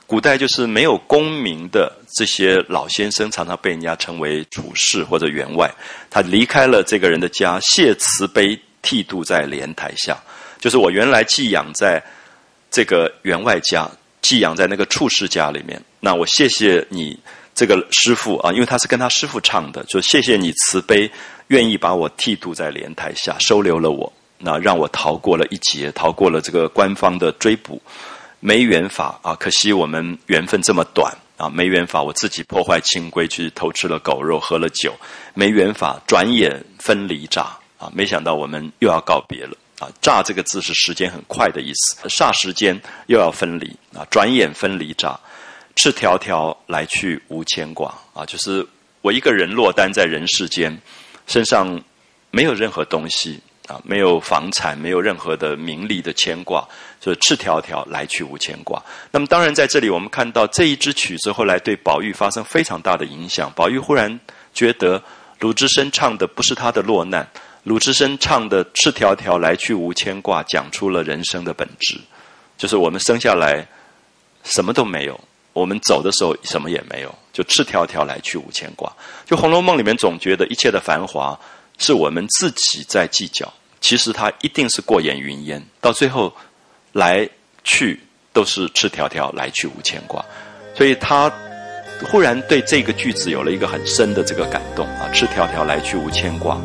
[0.06, 5.68] 古代就是没有功名的这些老先生，常常被人家称为处士或者员外。
[6.08, 10.16] 他离开了这个人的家，谢慈悲剃度在莲台下。
[10.60, 12.00] 就是我原来寄养在
[12.70, 13.90] 这个员外家，
[14.22, 15.80] 寄养在那个处士家里面。
[16.00, 17.18] 那我谢谢你
[17.54, 21.10] 这个师傅啊，因为他是跟他师傅唱的，就谢谢你慈悲，
[21.48, 27.80] 愿意把我剃度在莲台下，收留了我，那让我逃过了一劫，逃过了这个官方的追捕。
[28.42, 29.34] 没缘法啊！
[29.34, 31.46] 可惜我们缘分这么短啊！
[31.50, 34.94] 没缘法，我自己破坏清规，去偷吃了狗肉，喝了酒。
[35.34, 37.92] 没缘法，转眼分离乍啊！
[37.92, 39.90] 没想到我们又要告别了啊！
[40.00, 44.06] 乍这个字是时间很快的意思，霎时间又要分离啊！
[44.08, 45.18] 转眼分离乍，
[45.74, 48.24] 赤条条来去无牵挂啊！
[48.24, 48.64] 就是
[49.00, 50.80] 我一个人落单在人世间，
[51.26, 51.82] 身上
[52.30, 53.40] 没有任何东西。
[53.68, 56.66] 啊，没有房产，没有任何的名利的牵挂，
[57.00, 58.82] 所以赤条条来去无牵挂。
[59.12, 63.52] 那么，当然在这里，我们看到这一支曲子后来对宝玉发生非常大的影响。
[63.54, 64.18] 宝玉忽然
[64.52, 65.00] 觉得
[65.38, 67.24] 鲁智深唱的不是他的落难，
[67.64, 71.98] 鲁智深唱的赤条条来去无牵挂，讲出了人生的本质，
[72.56, 73.66] 就是我们生下来
[74.44, 75.20] 什么都没有，
[75.52, 78.90] 我们走的时候什么也没有，就赤条条来去无牵挂。
[79.26, 81.38] 就《红楼梦》里面总觉得一切的繁华
[81.78, 83.52] 是我们自己在计较。
[83.80, 86.34] 其实它一定是过眼云烟，到最后
[86.92, 87.28] 来
[87.64, 87.98] 去
[88.32, 90.24] 都是赤条条，来去无牵挂。
[90.74, 91.32] 所以他
[92.10, 96.60] 忽然对这个句子有了一个很深的这个感动啊，赤条条来去无牵挂。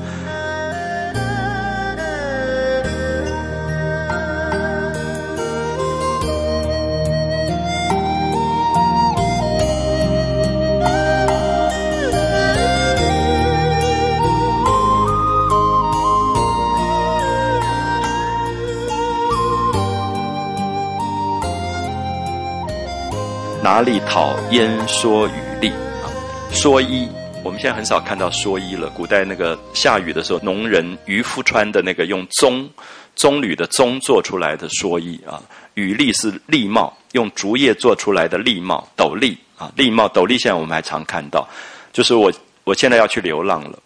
[23.76, 26.08] 哪里讨烟蓑雨笠啊？
[26.54, 27.10] 蓑衣，
[27.44, 28.88] 我们现在很少看到蓑衣了。
[28.92, 32.70] 古代那个下雨的时候，农人渔夫穿的那个用棕
[33.18, 35.44] 棕榈的棕做出来的蓑衣啊。
[35.74, 39.70] 雨笠是笠帽，用竹叶做出来的笠帽斗笠啊。
[39.76, 41.46] 笠帽斗笠，现在我们还常看到。
[41.92, 42.32] 就是我
[42.64, 43.78] 我现在要去流浪了，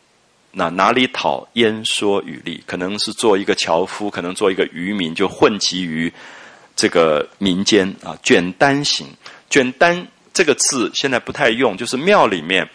[0.52, 2.62] 那哪里讨烟蓑雨笠？
[2.68, 6.14] 可能是做一个樵夫，可能做一个渔民，就混迹于
[6.76, 9.08] 这个民间啊，卷单行。
[9.50, 12.70] 卷单这个字现在不太用，就是庙里面，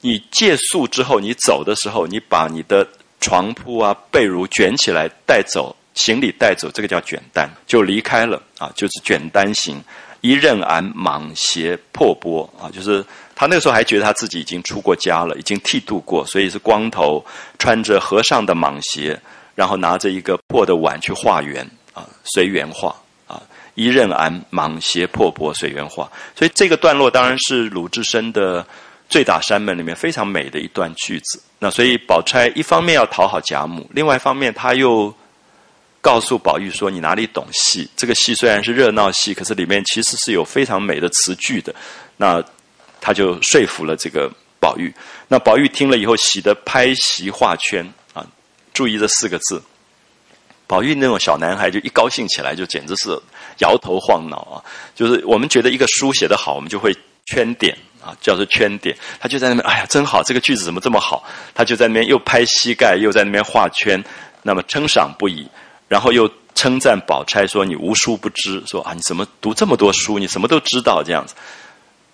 [0.00, 2.86] 你借宿之后，你走的时候，你把你的
[3.20, 9.82] 床铺啊、被褥卷起来带走，行李带走，这个叫卷单，就离开了啊，就是卷单行。
[10.20, 13.04] 一任俺蟒鞋破钵啊，就是
[13.34, 17.24] 他那个时候还觉得他自己已经出过家了，已经剃度过，所以是光头，
[17.58, 19.20] 穿着和尚的蟒鞋，
[19.56, 22.94] 然后拿着一个破的碗去化缘啊，随缘化。
[23.74, 28.62] 一任俺蟒鞋破钵随缘化，所以这个段落当然是鲁智深的
[29.08, 31.42] 《醉打山门》里面非常美的一段句子。
[31.58, 35.14] 那所以宝钗一方面要讨好贾母，另外一方面他又
[36.00, 37.88] 告诉宝玉说：“你哪里懂戏？
[37.96, 41.74] 这个戏虽然是热闹戏，可是里面其实是有非常美的词句的。”
[42.18, 42.42] 那
[43.00, 44.92] 他就说服了这个宝玉。
[45.28, 48.26] 那宝玉听了以后，喜得拍席画圈啊！
[48.74, 49.62] 注意这四个字。
[50.72, 53.10] 宝玉那种小男孩，就一高兴起来，就简直是
[53.58, 54.56] 摇头晃脑啊！
[54.94, 56.96] 就是我们觉得一个书写得好，我们就会
[57.26, 58.96] 圈点啊，叫做圈点。
[59.20, 61.22] 他就在那边，哎呀，真好，这个句子怎么这么好？
[61.54, 64.02] 他就在那边又拍膝盖，又在那边画圈，
[64.42, 65.46] 那么称赏不已，
[65.88, 70.18] 然后又称赞宝钗说：“你无书不知，说啊，你怎么读这么多书？
[70.18, 71.34] 你什么都知道这样子。”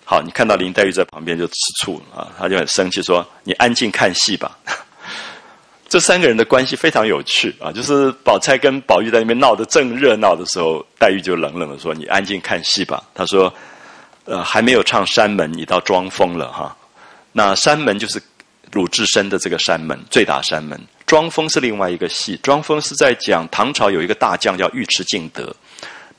[0.03, 4.57] 好，你看到林黛玉在旁边就吃醋啊，他就很生气说：“你安静看戏吧。”
[5.89, 7.71] 这三个人的关系非常有趣啊！
[7.71, 13.51] 就是宝钗跟宝玉在那边闹得正热闹的时候，黛玉就冷冷的说：“你安静看戏吧。”她说
[14.25, 16.77] ：“呃，还没有唱山门，你到装疯了哈。”
[17.33, 18.21] 那山门就是
[18.71, 20.79] 鲁智深的这个山门，醉打山门。
[21.07, 25.55] 装疯是另外一个戏，装疯是在讲唐朝有一个大将叫尉迟敬德。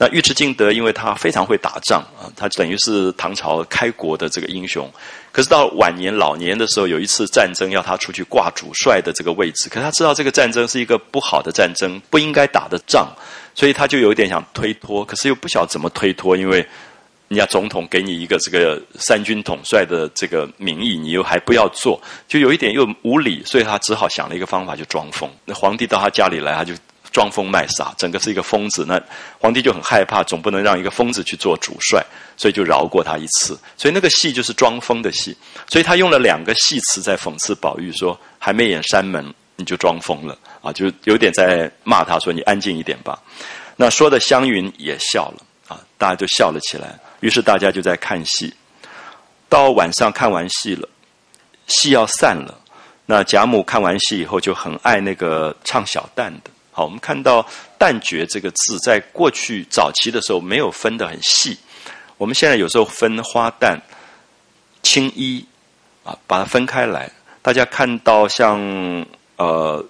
[0.02, 4.90] 那尉迟敬德因为他非常会打仗啊，他等于是唐朝开国的这个英雄。
[5.30, 13.08] 可是到晚年老年的时候，有一次战争要他出去挂主帅的这个位置，可是他知道这个战争是一个不好的战争，不应该打的仗，
[13.54, 16.66] 所以他就有点想推脱，可是又不晓得怎么推脱，因为
[17.28, 25.30] 人家总统给你一个这个三军统帅的这个名义，你又还不要做，就有一点又无理，所以他只好想了一个方法，就装疯。
[25.44, 26.72] 那皇帝到他家里来，他就
[27.12, 28.84] 装疯卖傻，整个是一个疯子。
[28.86, 29.00] 那
[29.38, 32.04] 皇帝就很害怕，总不能让一个疯子去做主帅，
[32.36, 33.58] 所以就饶过他一次。
[33.76, 35.36] 所以那个戏就是装疯的戏。
[35.68, 39.24] 所以他用了两个戏词在讽刺宝玉，说还没演山门
[39.56, 43.20] 你就装疯了啊，就有点在骂他说你安静一点吧。
[43.76, 46.98] 那说的湘云也笑了啊，大家就笑了起来。
[47.20, 48.54] 于是大家就在看戏。
[49.48, 50.88] 到晚上看完戏了，
[51.66, 52.56] 戏要散了。
[53.06, 56.50] 那贾母看完戏以后就很爱那个唱小旦的。
[56.72, 57.46] 好，我们看到
[57.78, 61.58] “旦角”这个字，在过去早期的时候没有分得很细。
[62.16, 63.78] 我们现在有时候分花旦、
[64.82, 65.44] 青衣
[66.04, 67.10] 啊，把它分开来。
[67.42, 68.60] 大家看到像
[69.36, 69.84] 呃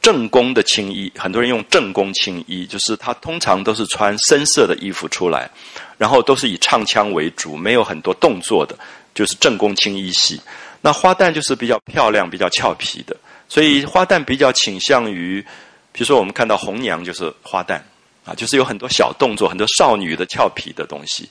[0.00, 5.48] 正宫的青衣，很多人用正宫青衣，就是他通常都是穿深色的衣服出来，
[5.96, 8.76] 然后都是以唱腔为主，没有很多动作的，
[9.14, 10.40] 就是正宫青衣戏。
[10.80, 13.16] 那花旦就是比较漂亮、比较俏皮的，
[13.48, 15.46] 所以花旦比较倾向于，
[15.92, 17.80] 比如说我们看到红娘就是花旦
[18.24, 21.28] 啊，就是有很多小动作、很多少女的俏皮的东西。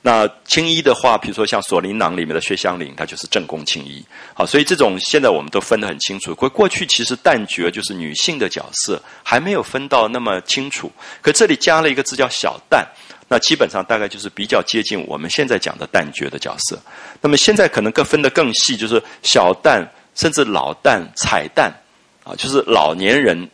[0.00, 4.04] 那青衣的话，比如说像《锁麟囊》里面的薛香菱，她就是正宫青衣。
[4.32, 6.34] 好，所以这种现在我们都分得很清楚。
[6.34, 10.90] 过过去其实旦角就是女性的角色，还没有分到那么清楚。
[11.20, 12.86] 可这里加了一个字叫小旦。
[13.30, 16.80] 那基本上大概就是比较接近我们现在讲的旦角的角色。
[17.20, 21.70] 那么现在可能更分得更细，就是小旦甚至老旦、彩旦，
[22.24, 23.50] 啊，就是老年人、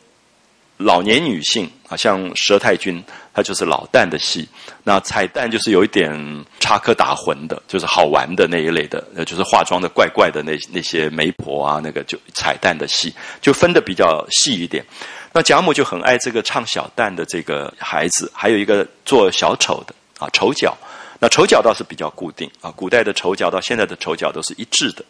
[0.79, 3.03] 老年女性啊，像佘太君，
[3.33, 4.49] 她就是老旦的戏。
[4.83, 6.13] 那彩旦就是有一点
[6.59, 14.85] 插科打诨的，就是好玩的那一类的，就是化妆的怪怪的那那些媒婆啊，那个就彩旦的戏，就分得比较细一点。
[15.33, 20.77] 那贾母就很爱这个唱小旦的这个孩子，还有一个做小丑的啊，丑角。
[21.21, 25.05] 那丑角倒是比较固定啊，古代的丑角到现在的丑角都是一致的。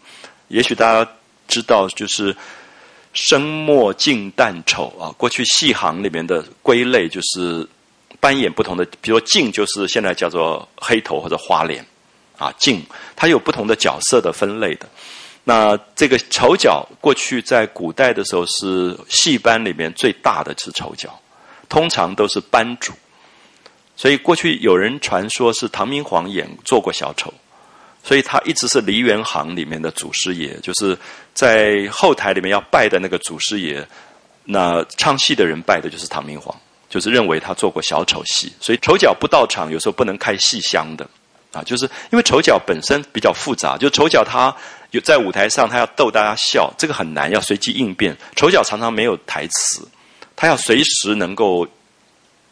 [0.48, 1.10] 也许大家
[1.48, 2.36] 知道，就是
[3.14, 5.08] 生墨净旦丑啊。
[5.16, 7.66] 过去戏行里面的归类就是
[8.20, 11.86] 扮演不同的，比如说净就是现在叫做黑头或者花脸
[12.36, 12.84] 啊，净
[13.16, 14.86] 它有不同的角色的分类的。
[15.44, 21.20] 那这个丑角过去在古代的时候是戏班里面最大的是丑角，
[21.68, 22.92] 通常都是班主，
[23.94, 27.32] 所以过去有人传说是唐明皇演做过小丑，
[28.04, 30.96] 所以他一直是梨园行里面的祖师爷，就是
[31.32, 33.84] 在后台里面要拜的那个祖师爷，
[34.44, 36.54] 那唱戏的人拜的就是唐明皇，
[36.88, 41.08] 就是认为他做过小丑戏，所以丑角不到场，有时候不能开戏箱的。
[41.52, 44.52] 啊，就是因为丑角本身比较复杂，就丑角他
[44.90, 48.16] 有在舞台上，他要逗大家笑，这个很难，要随机应变。
[48.34, 49.86] 丑角常常没有台词，
[50.34, 51.64] 他要随时能够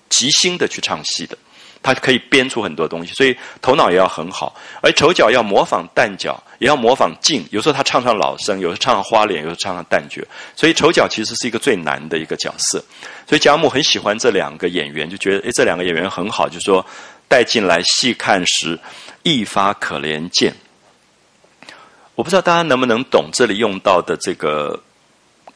[0.09, 1.36] 即兴的去唱戏的，
[1.83, 4.55] 他可以编出很多东西，所以头脑也要很好。
[4.80, 10.22] 而丑角要模仿旦角，也要模仿净，有时候他唱唱老生，有时候唱唱花脸，有时候唱唱旦角，
[10.55, 12.83] 所以丑角其实是一个最难的一个角色。
[13.26, 16.85] 所以贾母很喜欢这两个演员，就觉得诶，这两个演员很好，就说。
[17.28, 18.78] 带进来细看时，
[19.22, 20.53] 一发可怜见。
[22.14, 24.78] 我不知道大家能不能懂这里用到的这个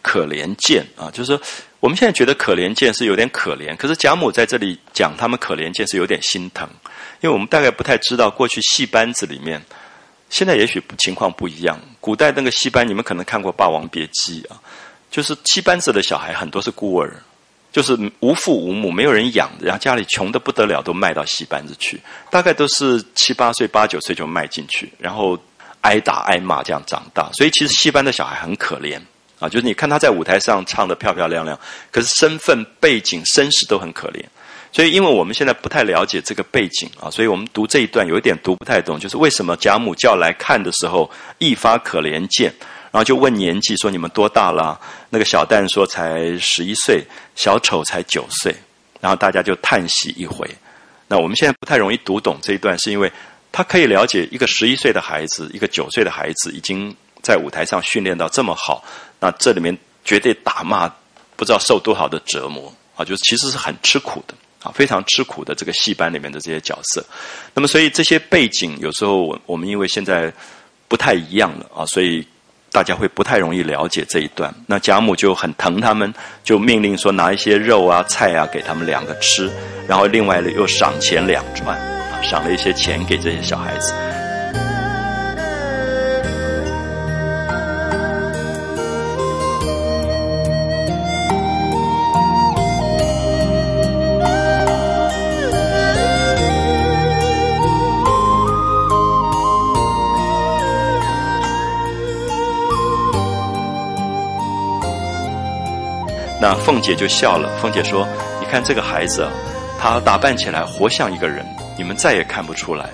[0.01, 1.11] 可怜见啊？
[1.11, 1.43] 就是说，
[1.87, 6.69] 我们现在觉得可怜见是有点可怜，可是贾母在这里讲他们可怜见是有点心疼，
[7.21, 9.65] 因为我们大概不太知道过去戏班子里面，
[10.29, 11.81] 现在也许情况不一样。
[12.01, 14.61] 古代那个戏班，你们可能看过《霸王别姬》啊，
[15.13, 17.23] 就是戏班子的小孩很多是孤儿。
[17.71, 22.01] 就是无父无母，没有人养，然后家里穷的不得了，都卖到戏班子去。
[22.33, 25.39] 大概都是七八岁、八九岁就卖进去，然后
[25.83, 27.31] 挨打挨骂这样长大。
[27.33, 28.99] 所以其实戏班的小孩很可怜
[29.49, 31.59] 就是你看他在舞台上唱的漂漂亮亮，
[31.91, 34.25] 可是身份背景身世都很可怜。
[34.73, 42.53] 所以因为我们现在不太了解这个背景啊，所以我们读这一段有一点读不太懂，就是为什么贾母叫来看的时候一发可怜见。
[42.93, 44.79] 然后就问年纪，说你们多大了？
[45.11, 48.55] 那个小旦说才十一岁，小丑才九岁。
[49.01, 50.49] 然后大家就叹息一回。
[51.07, 53.13] 那我们现在不太容易读懂这一段，是因为
[53.53, 58.83] 他可以了解一个十一岁的孩子，一个九岁的孩子已经在舞台上训练到这么好。
[59.21, 60.89] 那这里面绝对打骂，
[61.37, 63.05] 不知道受多少的折磨啊！
[63.05, 67.05] 就是其实是很吃苦的啊，非常吃苦的这个戏班里面的这些角色。
[67.55, 70.33] 那么所以这些背景有时候我我们因为现在
[70.89, 72.27] 不太一样了啊，所以。
[72.73, 76.13] 大家会不太容易了解这一段，那贾母就很疼他们，
[76.45, 79.51] 就命令说拿一些肉啊、菜啊给他们两个吃，
[79.89, 83.95] 然后另外呢又赏钱两串，啊，赏了一些钱给这些小孩子。
[106.49, 107.59] 那凤姐就笑了。
[107.61, 108.07] 凤姐说
[108.39, 109.33] ：“你看这个孩子啊，
[109.81, 111.45] 他打扮起来活像一个人，
[111.77, 112.89] 你们再也看不出来。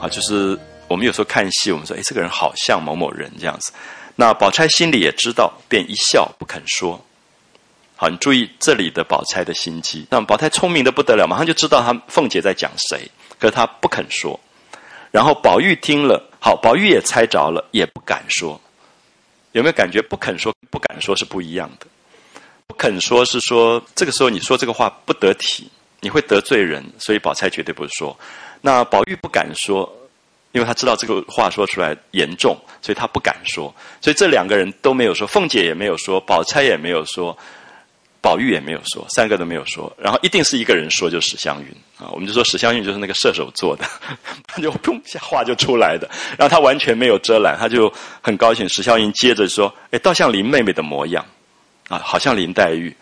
[0.00, 0.58] 啊，就是
[0.88, 3.72] 我们有时候看戏，我们说，哎，这个人好像某某人这样子。
[4.16, 7.00] 那宝钗心里也知道，便一笑不肯说。
[7.94, 10.04] 好，你注意这里的宝钗的心机。
[10.10, 13.08] 那宝钗聪明的不得了，马上就知道她凤姐在讲谁，
[13.38, 14.40] 可是她不肯说。
[15.12, 18.60] 然后宝玉听了，好，宝玉也猜着了，也不敢说。
[19.52, 21.86] 有没有感觉不肯说、不敢说是不一样的？
[22.72, 25.70] 不肯说是说这个时候你说这个话不得体，
[26.00, 28.18] 你会得罪人，所以宝钗绝对不说。
[28.62, 29.86] 那宝玉不敢说，
[30.52, 33.72] 因为他知道这个话说出来严重，所以他不敢说。
[34.00, 37.36] 所以这两个人都没有说，凤姐也没有说，宝钗也没有说。
[38.22, 41.68] 宝玉也没有说，三个都没有说，然后一定是一个人说，就是史湘云
[41.98, 42.08] 啊。
[42.12, 43.84] 我们就说史湘云就是那个射手座的，
[44.48, 46.08] 他就砰一下话就出来的，
[46.38, 47.92] 然后他完全没有遮拦，他就
[48.22, 48.66] 很高兴。
[48.68, 51.26] 史湘云接着说：“哎，倒像林妹妹的模样
[51.88, 52.94] 啊，好像林黛玉。”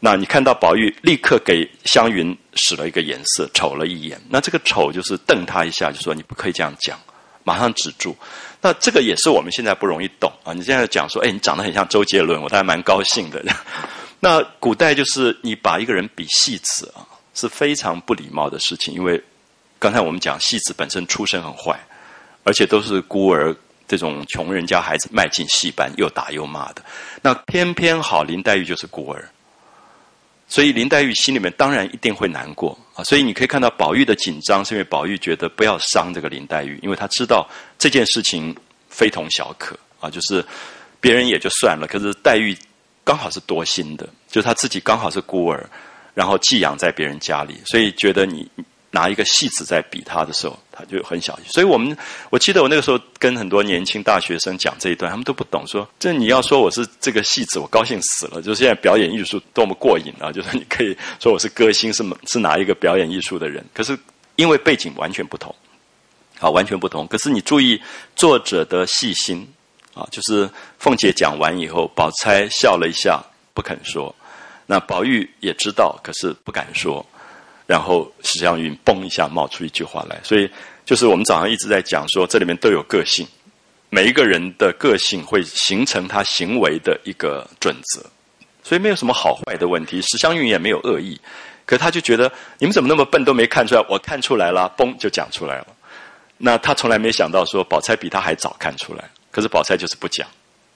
[0.00, 4.20] 那你看到宝玉立刻给湘云使了一个眼色，瞅了一眼。
[4.28, 7.00] 那这个瞅就是瞪他一下，就说你不可以这样讲，
[7.42, 8.14] 马上止住。
[8.60, 10.52] 那这个也是我们现在不容易懂啊。
[10.52, 13.42] 你现在讲说：“哎，你长得很像周杰伦，我还蛮高兴的。
[14.20, 17.00] ”那古代就是你把一个人比戏子啊，
[17.34, 18.92] 是非常不礼貌的事情。
[18.92, 19.22] 因为
[19.78, 21.78] 刚才我们讲戏子本身出身很坏，
[22.42, 23.56] 而且都是孤儿
[23.86, 26.82] 这种穷人家孩子迈进戏班又打又骂的。
[27.22, 29.28] 那偏偏好林黛玉就是孤儿，
[30.48, 33.04] 所以林黛玉心里面当然一定会难过啊。
[33.04, 38.54] 所以你可以看到宝玉的紧张，是因为宝玉觉得不要伤这个林黛玉，因为他知道这件事情
[38.88, 40.10] 非同小可啊。
[40.10, 40.44] 就是
[41.00, 42.56] 别人也就算了，可是黛玉。
[43.06, 45.68] 刚好是多心的，就他自己刚好是孤儿，
[46.14, 48.50] 然后寄养在别人家里，所以觉得你
[48.94, 51.44] 拿一个戏子在比他的时候，他就很小心。
[51.48, 51.94] 所以我们
[52.30, 58.40] 我记得我那个时候跟很多年轻大学生讲这一段，他们都不懂，说这你要说我是这个戏子，我高兴死了。
[58.40, 60.30] 就是现在表演艺术多么过瘾啊！
[60.32, 63.62] 就是你可以说我是歌星，是是哪一个表演艺术的人？
[63.74, 63.98] 可是
[64.36, 65.54] 因为背景完全不同，
[66.38, 67.06] 啊，完全不同。
[67.08, 67.82] 可是你注意
[68.14, 69.46] 作者的细心。
[69.94, 73.22] 啊，就是凤姐讲完以后，宝钗笑了一下，
[73.54, 74.12] 不肯说。
[74.66, 77.06] 那宝玉也知道，可是不敢说。
[77.66, 80.50] 然后史湘云嘣一下冒出一句话来，所以
[80.84, 83.26] 就是我们早上一直在讲说，这里面都有个性，
[83.88, 88.04] 每一个人的个性会形成他行为的一个准则，
[88.62, 90.02] 所以没有什么好坏的问题。
[90.02, 91.18] 史湘云也没有恶意，
[91.64, 95.66] 可他就觉得你们怎么那么笨，都没看出来，我看出来了，嘣就讲出来了。
[96.36, 99.08] 那他从来没想到说，宝钗比他还早看出来。
[99.30, 100.28] 可是宝钗就是不讲，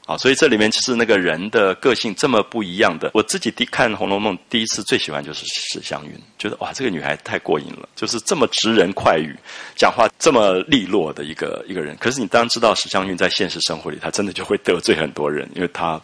[0.08, 3.10] 啊，所以这里面是那个人的个性这么不一样的。
[3.12, 9.36] 我自己第看《红楼梦》第一次最喜欢就是史湘云，觉得哇，这个女孩太过瘾了，就是这么直人快语，
[9.76, 11.94] 讲话这么利落的一个一个人。
[11.98, 16.00] 可是你当知道史湘云在现实生活里，她真的就会得罪很多人，因为她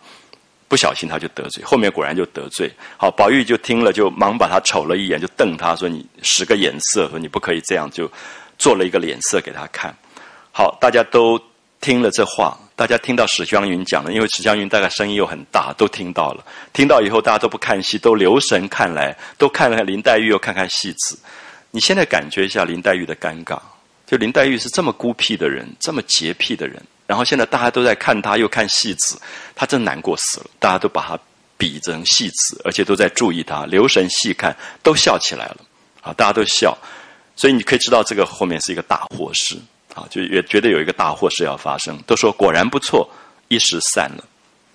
[0.68, 2.70] 不小心她就得罪，后面果然就得罪。
[2.98, 8.06] 好，宝玉就听了，就忙把她瞅了一眼，就瞪她说：“你使个眼色，说你不可以这样。”就
[8.58, 9.96] 做了一个脸色给她看。
[10.52, 11.40] 好，大家都。
[11.80, 16.44] 听了这话，大家听到史湘云讲了，因为史湘云大概声音又很大，都听到了。
[16.72, 21.16] 听到以后，大家都不看戏，都留神看来，都看了林黛玉，又看看戏子。
[21.70, 23.60] 你现在感觉一下林黛玉的尴尬，
[24.06, 29.16] 就林黛玉是这么孤僻的人，这么洁癖的人，然后现在大家都在看她，又看戏子，
[29.54, 30.46] 她真难过死了。
[30.58, 31.18] 大家都把她
[31.56, 35.58] 比成戏子，而且都在注意她，留神细看，都笑起来了。
[36.00, 36.76] 啊，大家都笑，
[37.36, 39.56] 所以你可以知道这个后面是一个大祸事。
[39.94, 43.08] 啊，就也觉得有一个大祸事要发生，都说果然不错，
[43.48, 44.24] 一时散了，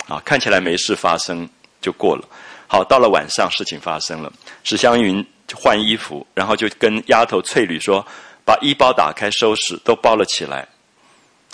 [0.07, 1.47] 啊，看起来没事发生
[1.81, 2.23] 就过了。
[2.67, 4.31] 好，到了晚上，事情发生了，
[4.63, 8.05] 史湘云换衣服，然后就跟丫头翠缕说，
[8.45, 10.67] 把衣包打开收拾，都包了起来，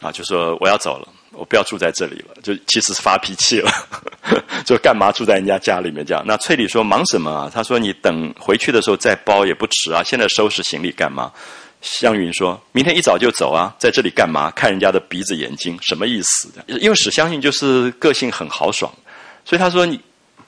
[0.01, 3.71] 啊，就说我要走了，我不要住在这里了，就其实是发脾气了，
[4.63, 6.21] 就干嘛住在人家家里面这样？
[6.27, 7.51] 那翠缕说忙什么啊？
[7.51, 11.31] 她说你等回去的时候再包也不迟啊，现在收拾行李干嘛？
[11.85, 14.49] 湘云说：“明天一早就走啊，在这里干嘛？
[14.51, 16.49] 看人家的鼻子眼睛，什么意思？
[16.65, 18.91] 因为史湘云就是个性很豪爽，
[19.45, 19.99] 所以他说：‘你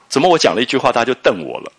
[0.09, 1.71] 怎么我讲了一句话，他就瞪我了？’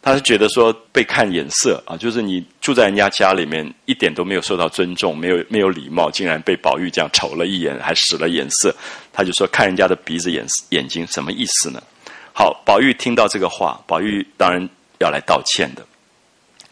[0.00, 8.74] 他是觉得说被看眼色啊，就是你住在人家家里面，一点都没有受到尊重，没有没有礼貌，竟然被宝玉这样瞅了一眼，还使了眼色。
[9.12, 11.82] 他就说：‘看人家的鼻子眼眼睛，什么意思呢？’
[12.32, 14.66] 好，宝玉听到这个话，宝玉当然
[15.00, 15.84] 要来道歉的。”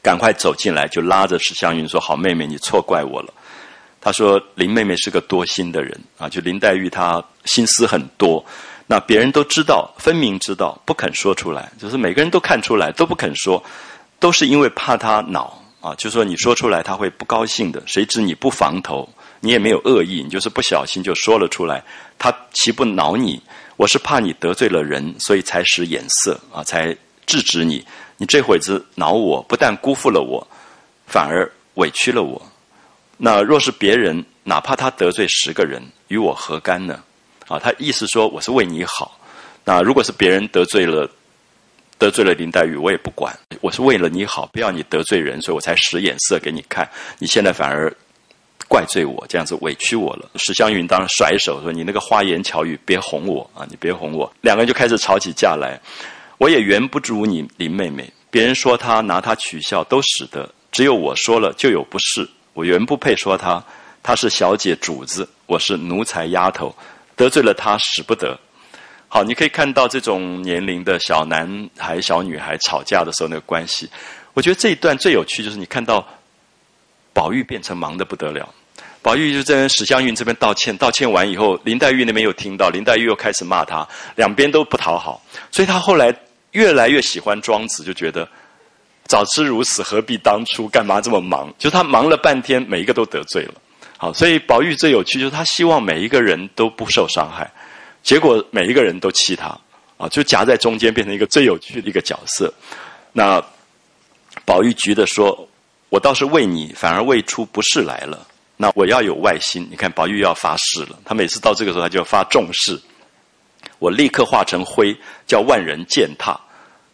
[0.03, 3.35] 赶快走进来，就拉着史湘云说：“好妹妹，你错怪我了。”
[4.01, 8.45] 他说：“林妹妹是个多心的人啊，就林黛玉她心思很多，
[8.87, 13.63] 那别人都知道，分明知道，不肯说出来，就是每个人都看出来，都不肯说，
[14.21, 17.83] 都是因为怕她恼啊，就说你说出来他会不高兴的。
[17.87, 19.09] 谁知你不防头，
[19.41, 21.83] 你也没有恶意，你就是不小心就说了出来，
[22.19, 23.43] 他岂不恼你？
[23.77, 26.97] 我是怕你得罪了人，所以才使眼色啊，才
[27.27, 27.85] 制止你。
[28.19, 30.47] 你这会子恼我，不但辜负了我，
[31.07, 32.41] 反而委屈了我。
[33.17, 37.03] 那若是别人，哪怕他得罪十个人，与我何干呢？
[37.47, 39.19] 啊，他意思说我是为你好。
[39.65, 41.11] 那如果是别人得罪了，
[41.97, 43.35] 得罪了林黛玉，我也不管。
[43.63, 46.87] 我是为了你好，不要你得罪人，所以我才使眼色给你看。
[47.19, 47.91] 你现在反而。
[48.67, 53.65] 怪罪我这样子委屈我了，史湘云当然甩手说：“你那个花言巧语，别哄我啊！
[53.71, 55.81] 你别哄我。”两个人就开始吵起架来。
[56.39, 62.29] 我也原不如你林妹妹，别人说她拿她取笑都使得，只有我说了就有不是。
[62.55, 63.63] 我原不配说她，
[64.03, 66.75] 她是小姐主子，我是奴才丫头，
[67.17, 68.39] 得罪了她使不得。
[69.09, 73.89] 好，你可以看到这种年龄的小男孩、小女孩吵架的时候那个关系。
[74.35, 76.07] 我觉得这一段最有趣，就是你看到
[77.13, 78.49] 宝玉变成忙得不得了。
[79.01, 86.15] 宝玉就在史湘云这边道歉，道歉完以后，林黛玉那边又听到，林黛玉又开始骂他，两边都不讨好，所以他后来
[86.53, 88.29] 越来越喜欢庄子，就觉得
[89.07, 90.69] 早知如此，何必当初？
[90.69, 91.53] 干嘛这么忙？
[91.59, 93.55] 就他忙了半天，每一个都得罪了。
[93.97, 97.51] 好，所以宝玉最有趣就是他希望每一个人都不受伤害，
[98.03, 99.59] 结果每一个人都气他，
[99.97, 102.53] 啊，就夹在中间，变成一个最有趣的一个角色。
[103.13, 103.43] 那
[104.45, 105.49] 宝玉觉得说
[105.91, 108.27] ：“我倒是为你，反而为出不是来了。”
[108.61, 112.81] 那我要有外心，你看宝玉要发誓了，他每次到这个时候他就要发重誓，
[113.79, 116.39] 我立刻化成灰，叫万人践踏。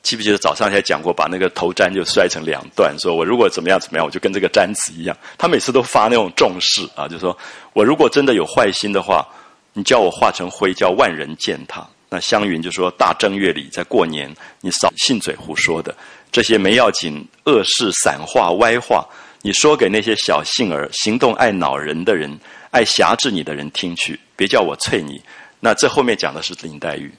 [0.03, 5.17] 记不记得早上才讲过，把那个头簪就摔成两段，说我如果怎么样怎么样，我就跟这个簪子一样。
[5.39, 7.37] 他每次都发那种重誓啊，就说
[7.73, 9.27] 我如果真的有坏心的话，
[9.73, 11.87] 你叫我化成灰，叫万人践踏。
[12.11, 14.31] 那湘云就说大正月里在过年，
[14.61, 15.97] 你少信嘴胡说的，
[16.31, 19.07] 这些没要紧，恶事散话歪话。
[19.41, 22.39] 你说给那些小性儿、行动爱恼人的人、
[22.71, 25.21] 爱辖制你的人听去，别叫我啐你。
[25.65, 27.11] 那这后面讲的是林黛玉，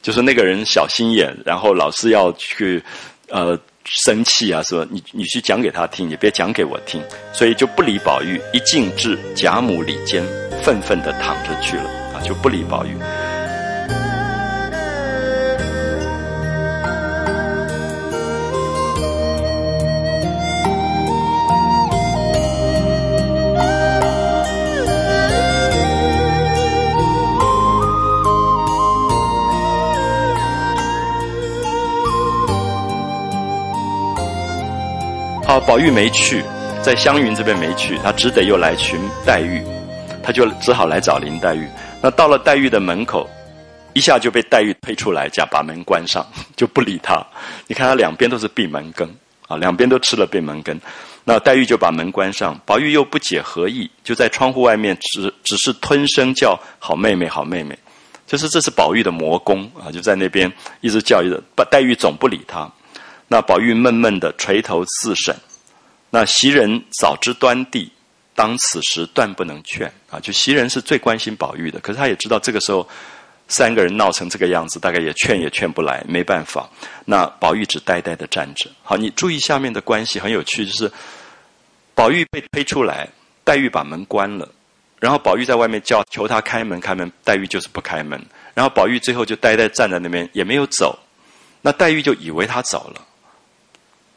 [0.00, 2.82] 就是那个人小心眼，然后老是要去
[3.28, 7.02] 呃生气啊，说你你去讲给他听，你别讲给我听，
[7.34, 10.24] 所以就不理宝玉，一进至贾母里间，
[10.64, 12.96] 愤愤的躺着去了啊，就不理宝玉。
[35.60, 36.42] 宝玉没去，
[36.82, 39.62] 在湘云这边没去，他只得又来寻黛玉，
[40.22, 41.66] 他就只好来找林黛玉。
[42.02, 43.28] 那到了黛玉的门口，
[43.92, 46.24] 一下就被黛玉推出来，讲把门关上，
[46.56, 47.24] 就不理他。
[47.66, 49.08] 你看他两边都是闭门羹
[49.48, 50.78] 啊，两边都吃了闭门羹。
[51.24, 57.76] 那黛玉就把门关上，宝玉又不解何意，就在窗户外面只只是吞声叫好妹妹，好妹妹，
[58.26, 60.52] 就是这是宝玉的魔功啊，就在那边
[60.82, 62.70] 一直叫一直，黛玉总不理他。
[63.28, 65.34] 那宝玉闷闷的垂头自审，
[66.10, 67.90] 那袭人早知端地，
[68.34, 70.20] 当此时断不能劝啊！
[70.20, 72.88] 就袭人是最关心宝玉的，可是他也知道这个时候
[73.48, 76.68] 三个人闹成这个样子，大概也劝也劝不来，没办法。
[77.04, 78.70] 那宝玉只呆呆的站着。
[78.82, 80.90] 好，你注意下面的关系很有趣，就是
[81.94, 83.08] 宝玉被推出来，
[83.42, 84.48] 黛玉把门关了，
[85.00, 88.24] 然后宝玉在外面叫求他开门开门，黛玉就是不开门，
[88.54, 90.96] 然后宝玉最后就呆呆站在那边，也没有走，
[91.62, 93.00] 那黛玉就以为他走了。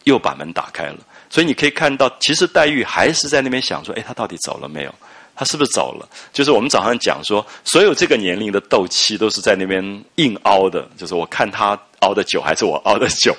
[0.09, 0.97] 又把门打开了，
[1.29, 4.93] 所以你可以看到，其实黛玉还是在那边想说：“哎，他到底走了没有？
[5.35, 13.33] 他是不是走了？”就是我们早上讲说，所有这个年龄的斗气都是在那边硬熬的，就是我看他熬的久还是我熬的久。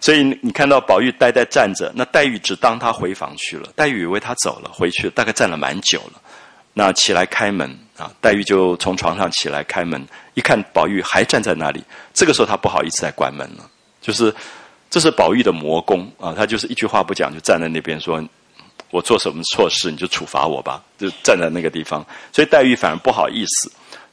[0.00, 3.70] 所以你看到宝玉呆呆站着，那黛玉只当他回房去了。
[3.74, 6.20] 黛玉以为他走了，回去，大概站了蛮久了。
[6.74, 11.82] 那起来开门啊，黛玉就从床上起来开门，一看宝玉还站在那里，
[12.12, 13.70] 这个时候他不好意思再关门了，
[14.02, 14.34] 就是。
[14.96, 16.32] 这是宝玉的魔功啊！
[16.34, 18.18] 他就是一句话不讲，就站在那边说
[18.88, 22.02] ：“我做什么错事，你就处罚我吧。”就站在那个地方，
[22.32, 23.70] 所以黛玉反而不好意思，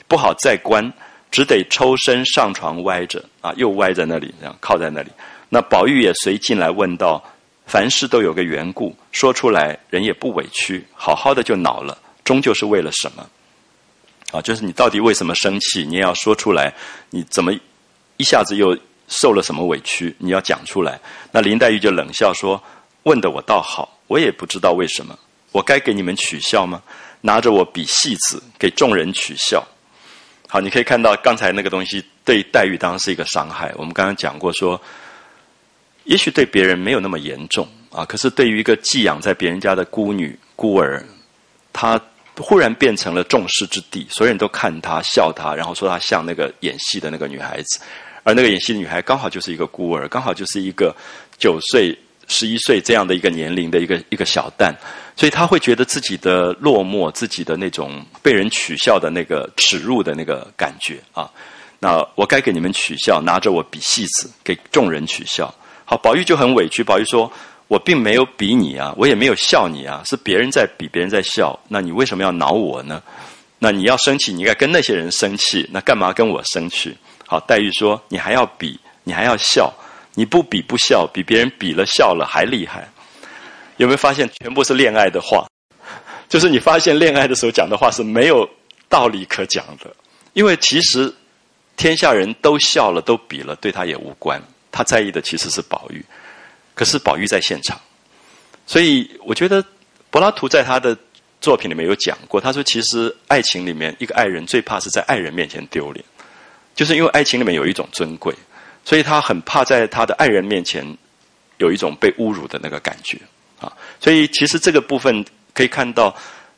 [0.10, 0.92] 不好再关，
[1.32, 5.10] 只得抽身上床歪着啊，又歪在那里，这样靠在那里。
[5.48, 7.24] 那宝玉也随进来问道
[7.66, 13.26] ：“凡事都有个缘故，说出来人也不委屈，好好的就恼了，终究是为了什么？
[14.34, 15.86] 啊，就是你到底为什么生气？
[15.86, 16.74] 你也要说出来，
[17.10, 17.54] 你怎么
[18.18, 18.78] 一下子又？”
[19.08, 20.16] 受了什么委屈？
[20.20, 21.00] 你要讲出来。
[21.32, 22.62] 那林黛玉就冷笑说
[23.04, 25.18] ：“问的我倒好，我也不知道为什么，
[25.52, 26.82] 我该给你们取笑吗？
[27.22, 29.66] 拿着我比戏子给众人取笑。
[30.50, 33.74] 好，你可以看到刚才那个东西对黛玉当然是一个伤害。
[33.76, 34.80] 我们刚刚讲过说，
[36.04, 41.04] 也许对别人没有那么严重啊，可是对于一个寄养在别人家的孤女孤儿，
[41.72, 42.00] 她
[42.38, 47.80] 忽然变成了众矢之的，所有人都看她笑她，然后说她像那个演戏的那个女孩子，
[48.24, 50.96] 而那个演戏的女孩刚好就是一个孤儿，刚好就是一个
[51.38, 51.98] 九岁、
[52.28, 54.74] 十一岁这样的一个年龄的一个一个小蛋，
[55.16, 61.30] 所以他会觉得自己的落寞，自己的那种被人取笑的那个耻辱的那个感觉啊。
[61.80, 65.54] 那我该给你们取笑，拿着我比戏子给众人取笑。
[65.84, 66.82] 好，宝玉就很委屈。
[66.82, 67.30] 宝玉说
[67.68, 71.60] ：“我并没有比你啊，我也没有笑你啊，是别人在比，别人在笑。
[71.68, 73.04] 那你为什么要恼我呢？
[73.60, 75.70] 那你要生气，你应该跟那些人生气。
[75.74, 76.96] 那干嘛跟我生气？”
[77.34, 79.74] 好，黛玉说：“你还要比，你还要笑，
[80.14, 82.88] 你不比不笑，比别人比了笑了还厉害。
[83.78, 85.48] 有没有发现，全部是恋爱的话？
[86.30, 88.48] 就是你发现恋爱的时候讲的话是没有
[88.88, 89.92] 道理可讲的，
[90.34, 91.12] 因为其实。”
[91.76, 94.40] 天下人都笑了，都比了，对他也无关。
[94.72, 96.06] 他在意的其实是宝玉，
[96.76, 97.82] 可是宝玉在现场，
[98.68, 99.66] 所以我觉得
[100.12, 100.96] 柏拉图在他的
[101.42, 106.06] 作品里面有讲过，他说其实爱情里面一个爱人最怕是在爱人面前丢脸，
[106.76, 108.34] 就是因为爱情里面有一种尊贵，
[108.86, 110.86] 所以他很怕在他的爱人面前
[111.58, 113.18] 有一种被侮辱的那个感觉
[113.60, 113.72] 啊。
[114.00, 116.16] 所以其实这个部分可以看到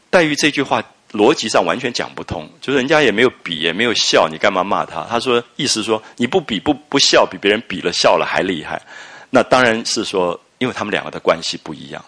[0.09, 0.83] 黛玉这句话。
[1.11, 5.05] 逻辑上完全讲不通，就是人家也没有比，也没有笑，你干嘛骂他？
[5.09, 8.81] 他说意思说你不比不不笑，比别人比了笑了还厉害。
[9.29, 12.03] 那当然是说，因为他们两个的关系不一样。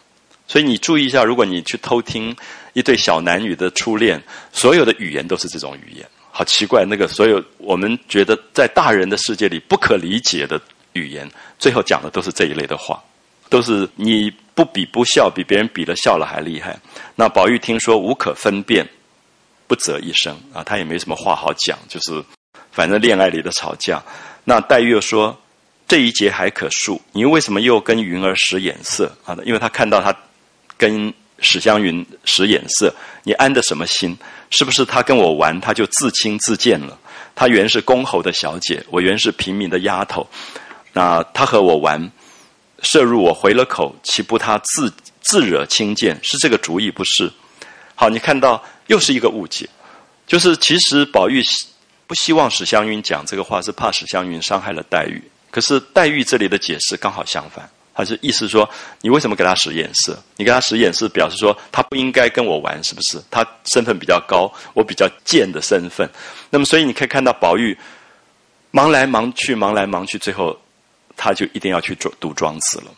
[0.45, 2.35] 所以你注意一下，如果你去偷听
[2.73, 4.21] 一对小男女的初恋，
[4.51, 6.05] 所有的语言都是这种语言，
[6.37, 6.85] 好奇怪。
[6.85, 10.61] 那个所有我们觉得在大人的世界里不可理解的
[10.93, 11.27] 语言，
[11.57, 13.03] 最后讲的都是这一类的话，
[13.49, 16.77] 都是你不比不笑，比别人比了笑了还厉害。
[17.15, 18.87] 那宝玉听说无可分辨。
[19.69, 22.23] 不择一声啊，他也没什么话好讲，就是
[22.71, 24.01] 反正恋爱里的吵架。
[24.45, 25.37] 那黛玉又说
[25.85, 29.35] ：“这一节还可恕，你为什么又跟云儿使眼色啊？
[29.43, 30.15] 因为他看到他
[30.77, 32.93] 跟史湘云使眼色，
[33.23, 34.17] 你安的什么心？
[34.49, 36.97] 是不是他跟我玩，他就自轻自贱了？
[37.35, 40.27] 他原是公侯的小姐，我原是平民的丫头，
[40.93, 42.11] 那他和我玩，
[42.81, 46.19] 射入我回了口，岂不他自自惹轻贱？
[46.23, 47.31] 是这个主意不是？
[47.95, 49.67] 好，你看到。”又是一个误解，
[50.25, 51.43] 就是其实宝玉
[52.07, 55.21] 不希望史湘云讲这个话，是怕史湘云伤害了黛玉。
[55.51, 58.69] 可是黛玉这里的解释刚好相反，他是意思说，
[59.01, 60.15] 你为什么给他使眼色？
[60.35, 63.19] 你给他使眼色，表示说他不应该跟我玩，是不是？
[63.31, 66.07] 他身份比较高，我比较贱的身份。
[66.51, 67.75] 那么，所以你可以看到宝玉
[68.69, 70.55] 忙来忙去，忙来忙去，最后
[71.15, 72.91] 他就一定要去读读庄子了。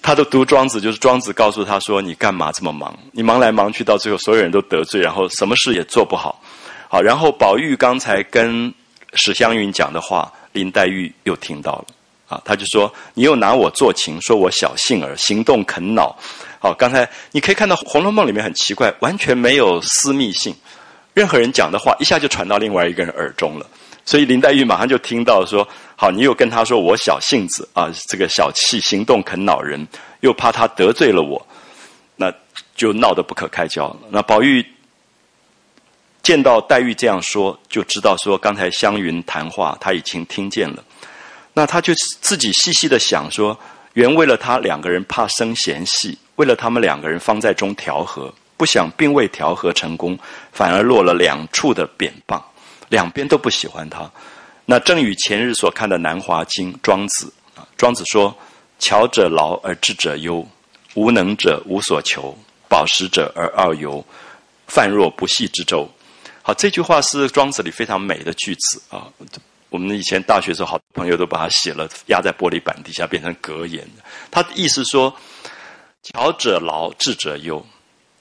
[0.00, 2.96] 他的读庄子，就是庄子告诉他说：“你干嘛这么忙？
[3.10, 6.40] 你忙来忙去，到最后所有人都得罪，然后什么事也做不好。”
[6.88, 8.72] 好，然后宝玉刚才跟
[9.14, 11.86] 史湘云讲的话，林黛玉又听到了
[12.28, 16.16] 啊，他就说：“你又拿我做情，说我小性儿，行动啃脑。”
[16.58, 20.54] 好，刚才你可以看到《红楼梦》里面很奇怪，完全没有私密性，
[21.12, 23.66] 任何人讲的话一下就传到另外一个人耳中了，
[24.04, 25.66] 所以林黛玉马上就听到说。
[25.96, 29.86] 好，你又跟他说我小性子啊，这个小气，行动啃恼人，
[30.20, 31.46] 又怕他得罪了我，
[32.16, 32.32] 那
[32.74, 33.96] 就闹得不可开交。
[34.10, 34.66] 那宝玉
[36.20, 40.82] 见到黛玉这样说，就知道说刚才湘云谈话他已经听见了。
[41.54, 43.58] 那他就自己细细的想说，
[43.92, 50.18] 原为了他两个人怕生嫌隙，为了他们两个人方在中调和，不想并未调和成功，
[50.52, 52.44] 反而落了两处的扁棒，
[52.88, 54.10] 两边都不喜欢他。
[54.66, 58.36] 那正与前日所看的《南华经》庄子啊，庄子说
[58.80, 60.44] ：“巧者劳而智者忧，
[60.94, 62.36] 无能者无所求，
[62.68, 64.04] 饱食者而傲游，
[64.66, 65.88] 泛若不系之舟。”
[66.42, 69.06] 好，这句话是庄子里非常美的句子啊。
[69.74, 73.84] 我们以前大学时候，好多朋友都把它写了，压在玻璃板底下变成格言。
[74.30, 75.12] 他的意思说
[76.00, 77.60] ：“巧者劳，智者忧。”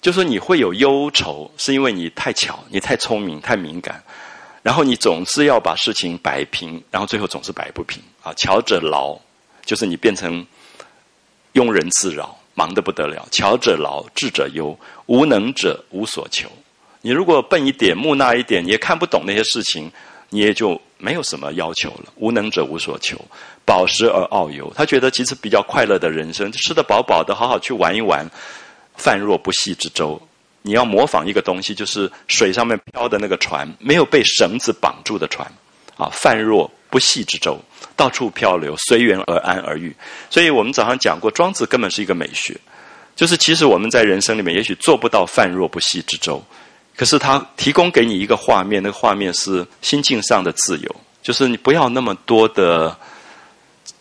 [0.01, 4.03] 就说你会有忧愁，是因为你太巧，你太聪明，太敏感。
[4.63, 8.33] 然后你总是要把事情摆平，然后最后总是摆不平啊！
[8.33, 9.15] 巧者劳，
[9.63, 10.43] 就是你变成
[11.53, 13.27] 庸人自扰，忙得不得了。
[13.29, 14.75] 巧者劳，智者忧，
[15.05, 16.49] 无能者无所求。
[17.01, 19.91] 你如果笨一点、木讷一点，你也看不懂那些事情，
[20.33, 22.05] 你也就没有什么要求了。
[22.15, 23.15] 无能者无所求，
[23.63, 24.73] 饱食而遨游。
[24.75, 28.27] 他觉得其实比较快乐的人生，吃得饱饱的，好好去玩一玩，
[28.97, 30.19] 泛若不系之舟。
[30.63, 35.45] 你要模仿一个东西，就是水上面漂的那个船，没有被绳子绑住的船，
[35.97, 37.59] 啊，泛若不系之舟，
[37.95, 39.95] 到处漂流，随缘而安而愈。
[40.31, 42.57] 所以我们早上讲过，庄子根本是一个美学，
[43.15, 46.43] 就是其实我们在人生里面也许做不到泛若不系之舟，
[46.95, 52.95] 可是他提供给你一个画面，那个画面是心境上的自由，就是你不要那么多的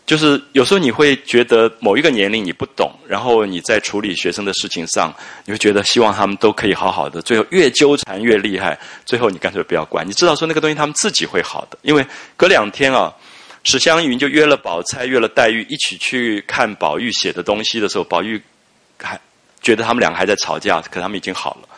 [0.05, 5.13] 就是有时候你会觉得某一个年龄你不懂，然后你在处理学生的事情上，
[5.45, 10.05] 你会觉得希望他们都可以好好的，最后越纠缠越厉害，最后你干脆不要管。
[10.05, 12.05] 你知道说那个东西他们自己会好的，因为
[12.35, 13.13] 隔两天啊，
[13.63, 18.39] 史湘云就约了宝钗，约了黛玉一起去看宝玉写的东西的时候，宝玉
[19.01, 19.19] 还
[19.61, 21.69] 觉得他们两个还在吵架，可他们已经好了。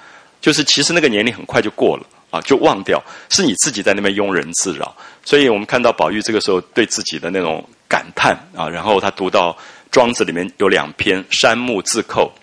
[0.46, 4.96] 就是其实那个年龄很快就过了啊，就忘掉是你自己在那边庸人自扰。
[5.24, 7.68] 所以我们看到宝玉这个时候对自己的那种。
[7.88, 8.68] 感叹啊！
[8.68, 9.54] 然后他读到
[9.92, 12.34] 《庄子》里面有两篇“山木自寇，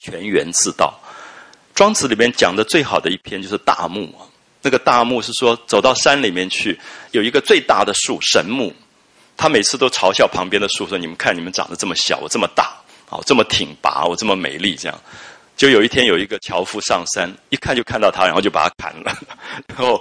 [0.00, 0.92] 泉源自道”。
[1.76, 4.26] 《庄子》里面讲的最好的一篇就是大木啊。
[4.60, 6.78] 那个大木是说走到山里面去，
[7.12, 8.74] 有一个最大的树神木，
[9.36, 12.64] 他每次都嘲笑旁边的树说：“你们看，你们长得这么小，我这么大，
[13.08, 15.00] 啊，这么挺拔，我这么美丽。”这样，
[15.58, 19.18] 就有一天有一个樵夫上山，一看就看到他，然后就把他砍了。
[19.66, 20.00] 然后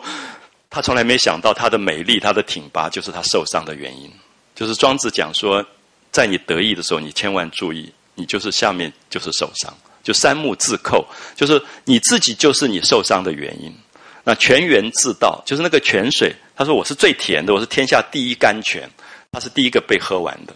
[0.69, 4.09] 他从来没想到，他的美丽，他的挺拔，就是他受伤的原因。
[4.53, 5.65] 就是庄子讲说，
[6.11, 11.03] 在你得意的时候，你千万注意，你就是下面就是受伤，就三木自扣，
[11.35, 13.75] 就是你自己就是你受伤的原因。
[14.23, 18.87] 那泉源自道，就是那个泉水，他说我是最甜的，我是天下第一甘泉，
[19.31, 20.53] 他是第一个被喝完的，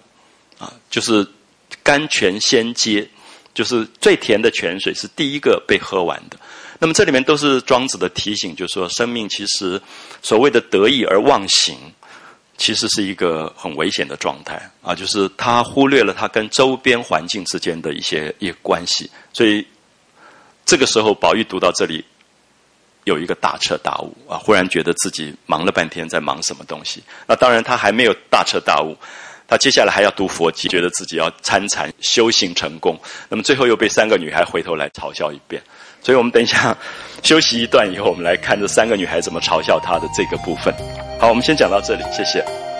[0.59, 1.25] 啊，就是
[1.81, 3.07] 甘泉先接，
[3.53, 6.37] 就是最甜的泉水是第一个被喝完的。
[6.79, 9.81] 那么这里面都是庄子的提醒，就是说生命其实
[10.21, 11.77] 所谓的得意而忘形。
[12.57, 19.65] 其实是一个很危险的状态啊，就是他忽略了他跟周边环境之间的一些一关系，所以
[20.63, 22.05] 这个时候宝玉读到这里，
[23.05, 27.01] 有一个大彻大悟啊，忽然觉得自己忙了半天在忙什么东西。
[27.25, 28.95] 那当然他还没有大彻大悟，
[29.51, 32.97] 他接下来还要读佛经，觉得自己要参禅修行成功。
[33.27, 35.61] 那么最后又被三个女孩回头来嘲笑一遍。
[36.01, 36.75] 所以我们等一下
[37.21, 40.73] 休息一段以后，我们来看这三个女孩怎么嘲笑他的这个部分。
[41.19, 42.70] 好，我们先讲到这里，谢谢。